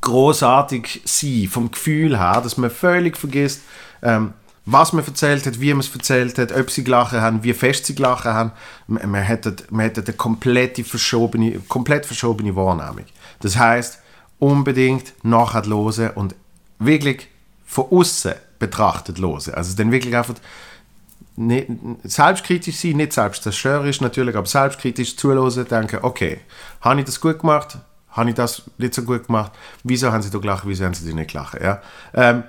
großartig 0.00 1.02
sein, 1.04 1.48
vom 1.50 1.70
Gefühl 1.70 2.18
her, 2.18 2.40
dass 2.42 2.56
man 2.56 2.70
völlig 2.70 3.16
vergisst, 3.16 3.62
ähm, 4.02 4.32
was 4.70 4.92
man 4.92 5.02
erzählt 5.04 5.46
hat, 5.46 5.60
wie 5.60 5.72
man 5.72 5.80
es 5.80 5.94
erzählt 5.94 6.36
hat, 6.36 6.52
ob 6.52 6.70
sie 6.70 6.84
gelacht 6.84 7.12
haben, 7.12 7.42
wie 7.42 7.54
fest 7.54 7.86
sie 7.86 7.94
gelacht 7.94 8.24
haben. 8.24 8.52
Man, 8.86 9.10
man, 9.10 9.26
hat 9.26 9.46
eine 9.72 10.12
komplett 10.14 10.86
verschobene, 10.86 11.60
komplett 11.68 12.04
verschobene 12.04 12.54
Wahrnehmung. 12.54 13.06
Das 13.40 13.56
heißt, 13.56 13.98
unbedingt 14.38 15.12
nachher 15.24 15.64
hören 15.64 16.10
und 16.10 16.34
wirklich 16.78 17.28
von 17.64 17.86
außen 17.90 18.34
betrachtet 18.58 19.18
hören. 19.18 19.54
Also 19.54 19.74
dann 19.74 19.90
wirklich 19.90 20.14
einfach 20.14 20.34
nicht, 21.36 21.68
selbstkritisch 22.04 22.76
sein, 22.76 22.96
nicht 22.96 23.14
selbstzerstörerisch 23.14 24.02
natürlich, 24.02 24.36
aber 24.36 24.46
selbstkritisch 24.46 25.16
zuhören, 25.16 25.66
denken, 25.66 26.00
okay, 26.02 26.40
habe 26.82 27.00
ich 27.00 27.06
das 27.06 27.20
gut 27.20 27.38
gemacht? 27.38 27.78
Habe 28.10 28.30
ich 28.30 28.34
das 28.34 28.64
nicht 28.76 28.92
so 28.92 29.02
gut 29.02 29.28
gemacht? 29.28 29.52
Wieso 29.82 30.12
haben 30.12 30.22
sie 30.22 30.30
da 30.30 30.38
gelacht? 30.38 30.64
Wieso 30.66 30.84
haben 30.84 30.94
sie 30.94 31.14
nicht 31.14 31.30
gelacht? 31.30 31.58
Ja? 31.58 31.80
Ähm, 32.12 32.42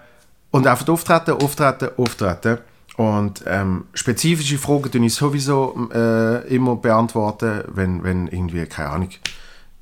und 0.51 0.67
einfach 0.67 0.88
auftreten, 0.88 1.31
auftreten, 1.31 1.89
auftreten. 1.97 2.59
Und 2.97 3.43
ähm, 3.47 3.85
spezifische 3.93 4.57
Fragen 4.57 4.91
tue 4.91 5.05
ich 5.05 5.13
sowieso 5.13 5.89
äh, 5.93 6.47
immer 6.53 6.75
beantworten, 6.75 7.63
wenn, 7.67 8.03
wenn 8.03 8.27
irgendwie, 8.27 8.65
keine 8.65 8.89
Ahnung, 8.89 9.09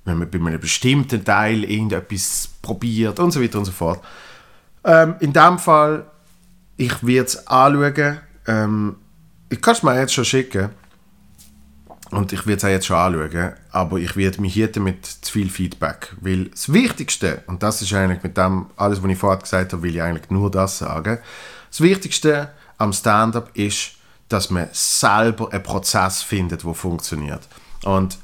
wenn 0.06 0.20
man 0.20 0.30
bei 0.30 0.38
einem 0.38 0.60
bestimmten 0.60 1.26
Teil 1.26 1.64
irgendetwas 1.64 2.50
probiert 2.62 3.20
und 3.20 3.32
so 3.32 3.42
weiter 3.42 3.58
und 3.58 3.66
so 3.66 3.72
fort. 3.72 4.02
Ähm, 4.84 5.16
in 5.20 5.34
dem 5.34 5.58
Fall, 5.58 6.06
ich 6.78 7.06
werde 7.06 7.28
es 7.28 7.48
anschauen. 7.48 8.20
Ähm, 8.46 8.96
ich 9.50 9.62
kann 9.62 9.74
es 9.74 9.84
mir 9.84 10.00
jetzt 10.00 10.14
schon 10.14 10.26
schicken. 10.26 10.70
Und 12.12 12.32
ich 12.32 12.48
werde 12.48 12.58
es 12.58 12.64
auch 12.64 12.70
jetzt 12.70 12.86
schon 12.86 12.98
anschauen, 12.98 13.54
aber 13.72 13.98
ich 13.98 14.16
werde 14.16 14.42
mich 14.42 14.54
hier 14.54 14.70
mit 14.80 15.06
zu 15.06 15.32
viel 15.32 15.50
Feedback, 15.50 16.16
weil 16.22 16.46
das 16.46 16.72
Wichtigste, 16.72 17.44
und 17.48 17.64
das 17.64 17.82
ist 17.82 17.94
eigentlich 17.94 18.24
mit 18.24 18.38
dem, 18.38 18.68
alles, 18.78 19.04
was 19.04 19.12
ich 19.12 19.18
vorher 19.18 19.40
gesagt 19.40 19.74
habe, 19.74 19.84
will 19.84 19.96
ich 19.96 20.02
eigentlich 20.02 20.30
nur 20.30 20.50
das 20.50 20.78
sagen, 20.78 21.20
das 21.70 21.82
Wichtigste 21.82 22.50
am 22.78 22.94
Stand-up 22.94 23.50
ist, 23.56 23.92
dass 24.30 24.50
man 24.50 24.70
selber 24.72 25.52
einen 25.52 25.64
Prozess 25.64 26.22
findet, 26.22 26.64
der 26.64 26.74
funktioniert. 26.74 27.42
Und 27.84 28.18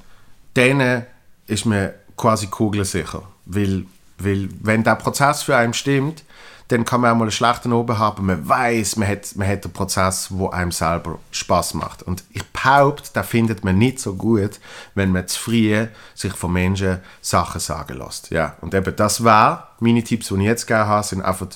dann 0.54 1.06
ist 1.48 1.66
man 1.66 1.92
quasi 2.16 2.48
kugelsicher, 2.48 3.24
weil, 3.46 3.86
weil 4.18 4.50
wenn 4.62 4.84
der 4.84 4.96
Prozess 4.96 5.44
für 5.44 5.56
einen 5.56 5.74
stimmt, 5.74 6.24
dann 6.70 6.86
kann 6.86 7.02
man 7.02 7.12
auch 7.12 7.16
mal 7.16 7.24
einen 7.24 7.32
schlechten 7.32 7.74
Oben 7.74 7.98
haben. 7.98 8.26
Man 8.26 8.48
weiß, 8.48 8.96
man 8.96 9.08
hat, 9.08 9.36
man 9.36 9.48
hat 9.48 9.64
einen 9.64 9.74
Prozess, 9.74 10.28
wo 10.30 10.50
einem 10.50 10.72
selber 10.72 11.20
Spaß 11.32 11.74
macht. 11.76 12.04
Und 12.04 12.24
ich 12.32 12.44
behaupte, 12.46 13.10
da 13.14 13.24
findet 13.24 13.64
man 13.64 13.78
nicht 13.78 14.00
so 14.00 14.16
gut, 14.16 14.60
wenn 14.96 15.12
man 15.12 15.28
zu 15.28 15.40
früh 15.40 15.88
sich 16.16 16.34
von 16.34 16.54
Menschen 16.54 17.00
Sachen 17.22 17.60
sagen 17.60 17.98
lässt. 17.98 18.32
Ja, 18.32 18.56
und 18.62 18.74
eben 18.74 18.96
das 18.96 19.24
war 19.24 19.76
meine 19.80 20.04
Tipps, 20.04 20.30
die 20.30 20.36
ich 20.36 20.42
jetzt 20.42 20.68
gegeben 20.68 20.88
habe, 20.88 21.06
sind 21.06 21.22
einfach 21.22 21.48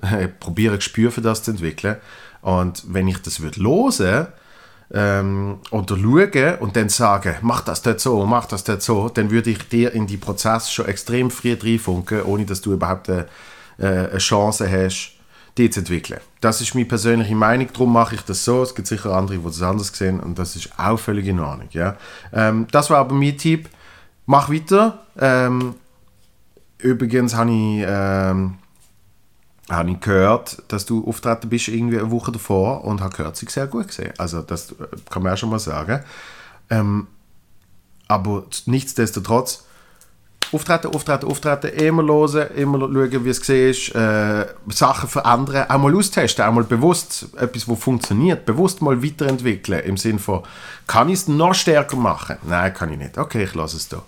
probiere 0.40 0.76
Gespür 0.76 1.10
für 1.10 1.20
das 1.20 1.42
zu 1.42 1.52
entwickeln. 1.52 1.96
Und 2.40 2.82
wenn 2.88 3.08
ich 3.08 3.18
das 3.22 3.40
würde 3.40 3.60
hören 3.60 4.28
ähm, 4.92 5.58
oder 5.70 5.96
schauen 5.96 6.58
und 6.58 6.76
dann 6.76 6.88
sagen, 6.88 7.36
mach 7.42 7.60
das 7.62 7.82
dort 7.82 8.00
so, 8.00 8.26
mach 8.26 8.46
das 8.46 8.64
dort 8.64 8.82
so, 8.82 9.08
dann 9.08 9.30
würde 9.30 9.50
ich 9.50 9.68
dir 9.68 9.92
in 9.92 10.06
die 10.06 10.16
Prozess 10.16 10.70
schon 10.70 10.86
extrem 10.86 11.30
früh 11.30 11.54
reinfunken, 11.54 12.22
ohne 12.22 12.44
dass 12.44 12.60
du 12.60 12.72
überhaupt 12.72 13.08
eine 13.08 13.26
äh, 13.82 14.08
eine 14.10 14.18
Chance 14.18 14.70
hast, 14.70 15.12
die 15.58 15.68
zu 15.68 15.80
entwickeln. 15.80 16.20
Das 16.40 16.60
ist 16.60 16.74
meine 16.74 16.86
persönliche 16.86 17.34
Meinung, 17.34 17.68
darum 17.72 17.92
mache 17.92 18.14
ich 18.14 18.22
das 18.22 18.44
so. 18.44 18.62
Es 18.62 18.74
gibt 18.74 18.88
sicher 18.88 19.14
andere, 19.14 19.38
die 19.38 19.44
das 19.44 19.60
anders 19.60 19.88
sehen 19.88 20.20
und 20.20 20.38
das 20.38 20.56
ist 20.56 20.70
auch 20.78 20.98
völlig 20.98 21.26
in 21.26 21.40
Ordnung. 21.40 21.68
Ja? 21.72 21.96
Ähm, 22.32 22.66
das 22.70 22.88
war 22.88 22.98
aber 22.98 23.14
mein 23.14 23.36
Tipp. 23.36 23.68
Mach 24.24 24.50
weiter. 24.50 25.04
Ähm, 25.18 25.74
übrigens 26.78 27.34
habe 27.34 27.50
ich, 27.50 27.84
ähm, 27.86 28.54
habe 29.68 29.90
ich 29.90 30.00
gehört, 30.00 30.62
dass 30.68 30.86
du 30.86 31.06
auftreten 31.06 31.48
bist 31.48 31.68
irgendwie 31.68 31.98
eine 31.98 32.10
Woche 32.10 32.32
davor 32.32 32.84
und 32.84 33.00
habe 33.00 33.14
gehört, 33.14 33.36
sie 33.36 33.46
sehr 33.46 33.66
gut 33.66 33.88
gesehen. 33.88 34.12
Also 34.16 34.42
das 34.42 34.72
äh, 34.72 34.74
kann 35.10 35.22
man 35.22 35.34
auch 35.34 35.36
schon 35.36 35.50
mal 35.50 35.58
sagen. 35.58 36.02
Ähm, 36.70 37.08
aber 38.08 38.44
nichtsdestotrotz 38.66 39.64
Auftreten, 40.52 40.88
auftreten, 40.88 41.26
auftreten, 41.26 41.68
immer 41.68 42.02
hören, 42.04 42.54
immer 42.56 42.78
schauen, 42.78 43.24
wie 43.24 43.30
es 43.30 43.48
ist, 43.48 43.94
äh, 43.94 44.46
Sachen 44.68 45.08
verändern, 45.08 45.64
auch 45.68 45.78
mal 45.78 45.96
austesten, 45.96 46.44
auch 46.44 46.52
mal 46.52 46.64
bewusst 46.64 47.28
etwas, 47.36 47.66
was 47.66 47.78
funktioniert, 47.78 48.44
bewusst 48.44 48.82
mal 48.82 49.02
weiterentwickeln, 49.02 49.80
im 49.84 49.96
Sinne 49.96 50.18
von, 50.18 50.42
kann 50.86 51.08
ich 51.08 51.20
es 51.20 51.28
noch 51.28 51.54
stärker 51.54 51.96
machen? 51.96 52.36
Nein, 52.42 52.74
kann 52.74 52.92
ich 52.92 52.98
nicht. 52.98 53.16
Okay, 53.16 53.44
ich 53.44 53.54
lasse 53.54 53.78
es 53.78 53.88
da. 53.88 54.02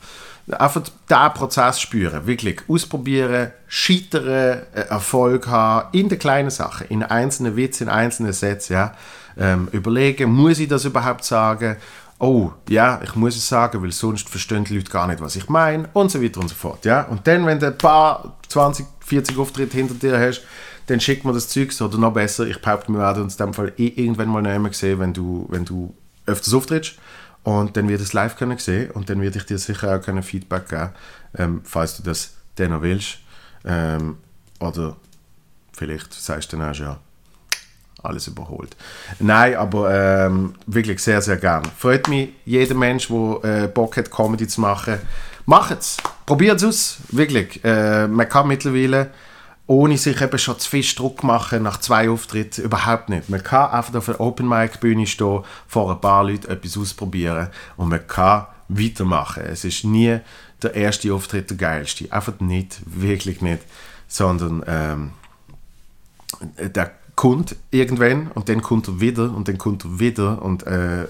Einfach 0.58 0.82
diesen 0.82 1.32
Prozess 1.32 1.80
spüren, 1.80 2.26
wirklich 2.26 2.60
ausprobieren, 2.68 3.52
scheitern, 3.66 4.26
äh, 4.26 4.80
Erfolg 4.90 5.46
haben, 5.46 5.88
in 5.92 6.10
den 6.10 6.18
kleinen 6.18 6.50
Sachen, 6.50 6.86
in 6.88 7.02
einzelnen 7.02 7.56
Witzen, 7.56 7.84
in 7.84 7.88
einzelnen 7.88 8.34
Sätzen, 8.34 8.74
ja. 8.74 8.94
Ähm, 9.36 9.68
überlegen, 9.72 10.30
muss 10.30 10.60
ich 10.60 10.68
das 10.68 10.84
überhaupt 10.84 11.24
sagen? 11.24 11.76
Oh, 12.24 12.52
ja, 12.70 13.00
ich 13.04 13.14
muss 13.16 13.36
es 13.36 13.46
sagen, 13.46 13.82
weil 13.82 13.92
sonst 13.92 14.30
verstehen 14.30 14.64
die 14.64 14.76
Leute 14.76 14.90
gar 14.90 15.06
nicht, 15.06 15.20
was 15.20 15.36
ich 15.36 15.48
meine 15.50 15.88
und 15.92 16.10
so 16.10 16.22
weiter 16.22 16.40
und 16.40 16.48
so 16.48 16.54
fort. 16.54 16.84
Ja? 16.86 17.02
Und 17.02 17.26
dann, 17.26 17.44
wenn 17.44 17.60
du 17.60 17.66
ein 17.66 17.76
paar 17.76 18.38
20, 18.48 18.86
40 19.00 19.38
Auftritte 19.38 19.76
hinter 19.76 19.94
dir 19.94 20.18
hast, 20.18 20.42
dann 20.86 21.00
schickt 21.00 21.24
man 21.24 21.34
das 21.34 21.48
Zeug 21.48 21.78
oder 21.82 21.98
noch 21.98 22.14
besser, 22.14 22.46
ich 22.46 22.60
behaupte, 22.60 22.90
wir 22.92 22.98
werden 22.98 23.24
uns 23.24 23.36
in 23.36 23.46
dem 23.46 23.54
Fall 23.54 23.72
eh 23.76 23.88
irgendwann 23.88 24.28
mal 24.28 24.58
nicht 24.58 24.74
sehen, 24.74 25.00
wenn 25.00 25.12
du, 25.12 25.46
wenn 25.50 25.66
du 25.66 25.94
öfters 26.24 26.54
auftrittst 26.54 26.94
und 27.42 27.76
dann 27.76 27.88
wird 27.88 28.00
es 28.00 28.14
live 28.14 28.36
können 28.36 28.56
sehen 28.58 28.90
und 28.92 29.10
dann 29.10 29.20
werde 29.20 29.38
ich 29.38 29.44
dir 29.44 29.58
sicher 29.58 29.94
auch 29.94 30.00
können 30.02 30.22
Feedback 30.22 30.68
geben, 30.68 30.90
ähm, 31.36 31.60
falls 31.64 31.98
du 31.98 32.02
das 32.02 32.34
dann 32.56 32.70
noch 32.70 32.80
willst. 32.80 33.18
Ähm, 33.66 34.16
oder 34.60 34.96
vielleicht 35.72 36.12
sagst 36.14 36.52
du 36.52 36.56
dann 36.56 36.70
auch 36.70 36.74
schon, 36.74 36.96
alles 38.04 38.26
überholt. 38.26 38.76
Nein, 39.18 39.56
aber 39.56 40.26
ähm, 40.26 40.54
wirklich 40.66 41.00
sehr, 41.00 41.20
sehr 41.22 41.36
gern. 41.36 41.64
Freut 41.76 42.08
mich, 42.08 42.30
jeder 42.44 42.74
Mensch, 42.74 43.08
der 43.08 43.64
äh, 43.64 43.68
Bock 43.68 43.96
hat, 43.96 44.10
Comedy 44.10 44.46
zu 44.46 44.60
machen, 44.60 44.98
macht 45.46 45.78
es. 45.78 45.96
Probiert 46.26 46.56
es 46.56 46.64
aus, 46.64 46.96
wirklich. 47.10 47.64
Äh, 47.64 48.06
man 48.08 48.28
kann 48.28 48.48
mittlerweile, 48.48 49.10
ohne 49.66 49.96
sich 49.96 50.20
eben 50.20 50.38
schon 50.38 50.58
zu 50.58 50.68
viel 50.68 50.84
Druck 50.94 51.22
machen 51.22 51.62
nach 51.62 51.80
zwei 51.80 52.08
Auftritten, 52.08 52.62
überhaupt 52.62 53.08
nicht. 53.08 53.28
Man 53.28 53.42
kann 53.42 53.70
einfach 53.70 53.94
auf 53.94 54.08
einer 54.08 54.20
Open-Mic-Bühne 54.20 55.06
stehen, 55.06 55.42
vor 55.66 55.90
ein 55.90 56.00
paar 56.00 56.24
Leuten 56.24 56.50
etwas 56.50 56.76
ausprobieren 56.76 57.48
und 57.76 57.88
man 57.88 58.06
kann 58.06 58.46
weitermachen. 58.68 59.44
Es 59.44 59.64
ist 59.64 59.84
nie 59.84 60.18
der 60.62 60.74
erste 60.74 61.12
Auftritt 61.12 61.50
der 61.50 61.56
geilste. 61.56 62.10
Einfach 62.10 62.40
nicht, 62.40 62.80
wirklich 62.86 63.42
nicht. 63.42 63.62
Sondern 64.08 64.62
ähm, 64.66 65.12
der 66.58 66.92
kommt 67.16 67.56
irgendwann 67.70 68.30
und 68.34 68.48
dann 68.48 68.62
kommt 68.62 68.88
er 68.88 69.00
wieder 69.00 69.34
und 69.34 69.48
dann 69.48 69.58
kommt 69.58 69.84
er 69.84 69.98
wieder 69.98 70.42
und 70.42 70.66
äh, 70.66 71.06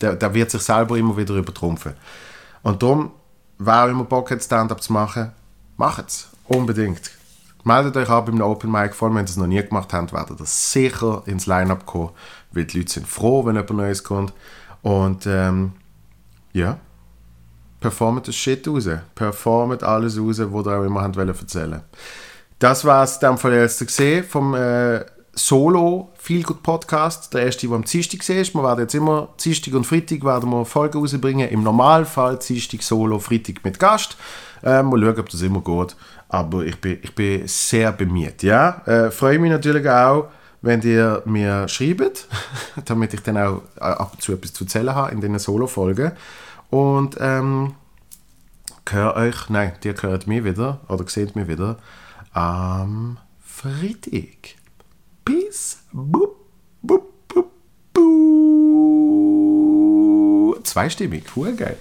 der, 0.00 0.16
der 0.16 0.34
wird 0.34 0.50
sich 0.50 0.62
selber 0.62 0.96
immer 0.96 1.16
wieder 1.16 1.34
übertrumpfen. 1.34 1.94
Und 2.62 2.82
darum, 2.82 3.12
wer 3.58 3.88
immer 3.88 4.04
Bock 4.04 4.30
hat, 4.30 4.42
Stand-up 4.42 4.82
zu 4.82 4.92
machen, 4.92 5.32
macht 5.76 6.08
es. 6.08 6.28
Unbedingt. 6.44 7.10
Meldet 7.64 7.96
euch 7.96 8.08
ab 8.08 8.28
im 8.28 8.40
Open 8.40 8.70
Mic, 8.70 8.94
vor 8.94 9.08
allem 9.08 9.16
wenn 9.16 9.24
ihr 9.24 9.30
es 9.30 9.36
noch 9.36 9.46
nie 9.46 9.62
gemacht 9.62 9.92
habt, 9.92 10.12
werdet 10.12 10.38
ihr 10.38 10.46
sicher 10.46 11.22
ins 11.26 11.46
Line-Up 11.46 11.84
kommen, 11.84 12.10
weil 12.52 12.64
die 12.64 12.78
Leute 12.78 12.92
sind 12.92 13.08
froh, 13.08 13.44
wenn 13.44 13.56
jemand 13.56 13.70
Neues 13.70 14.04
kommt. 14.04 14.32
Und 14.82 15.26
ähm, 15.26 15.72
ja, 16.52 16.78
performt 17.80 18.28
das 18.28 18.36
Shit 18.36 18.68
raus. 18.68 18.88
Performt 19.14 19.82
alles 19.82 20.18
raus, 20.18 20.38
was 20.38 20.66
ihr 20.66 20.78
auch 20.78 20.84
immer 20.84 21.02
habt 21.02 21.16
erzählen 21.16 21.82
Das 22.60 22.84
war 22.84 23.02
es 23.02 23.18
dann 23.18 23.36
von 23.36 23.52
jetzt 23.52 23.84
gesehen 23.84 24.22
vom 24.24 24.54
äh, 24.54 25.04
Solo 25.38 26.12
viel 26.16 26.42
gut 26.42 26.62
Podcast. 26.62 27.34
Der 27.34 27.42
erste, 27.44 27.66
der 27.66 27.76
am 27.76 27.84
Dienstag 27.84 28.26
ist. 28.26 28.54
Wir 28.54 28.62
werden 28.62 28.80
jetzt 28.80 28.94
immer 28.94 29.28
Dienstag 29.38 29.74
und 29.74 29.84
Freitag 29.84 30.24
werden 30.24 30.48
wir 30.48 30.64
Folgen 30.64 30.98
rausbringen. 30.98 31.50
Im 31.50 31.62
Normalfall 31.62 32.38
Dienstag 32.38 32.82
Solo, 32.82 33.18
Freitag 33.18 33.62
mit 33.62 33.78
Gast. 33.78 34.16
Ähm, 34.64 34.86
mal 34.86 34.98
schauen, 34.98 35.20
ob 35.20 35.28
das 35.28 35.42
immer 35.42 35.60
geht. 35.60 35.94
Aber 36.30 36.64
ich 36.64 36.80
bin, 36.80 36.98
ich 37.02 37.14
bin 37.14 37.46
sehr 37.46 37.92
bemüht. 37.92 38.42
Ja? 38.42 38.80
Äh, 38.86 39.10
freue 39.10 39.38
mich 39.38 39.50
natürlich 39.50 39.86
auch, 39.86 40.30
wenn 40.62 40.80
ihr 40.80 41.22
mir 41.26 41.68
schreibt, 41.68 42.28
damit 42.86 43.12
ich 43.12 43.20
dann 43.20 43.36
auch 43.36 43.60
äh, 43.76 43.80
ab 43.80 44.12
und 44.14 44.22
zu 44.22 44.32
etwas 44.32 44.54
zu 44.54 44.64
erzählen 44.64 44.94
habe 44.94 45.12
in 45.12 45.20
diesen 45.20 45.38
Solo-Folgen. 45.38 46.12
Und 46.70 47.18
ähm, 47.20 47.74
euch, 48.90 49.50
nein, 49.50 49.72
ihr 49.84 49.94
hört 50.00 50.26
mich 50.26 50.44
wieder 50.44 50.80
oder 50.88 51.06
seht 51.06 51.36
mich 51.36 51.46
wieder 51.46 51.76
am 52.32 53.18
Freitag. 53.44 54.55
Peace. 55.26 55.78
Boop, 55.92 56.36
boop, 56.82 57.02
boop, 57.26 57.50
boop. 57.92 58.66
Zweistimmig, 60.62 61.24
cool, 61.34 61.52
geil. 61.56 61.76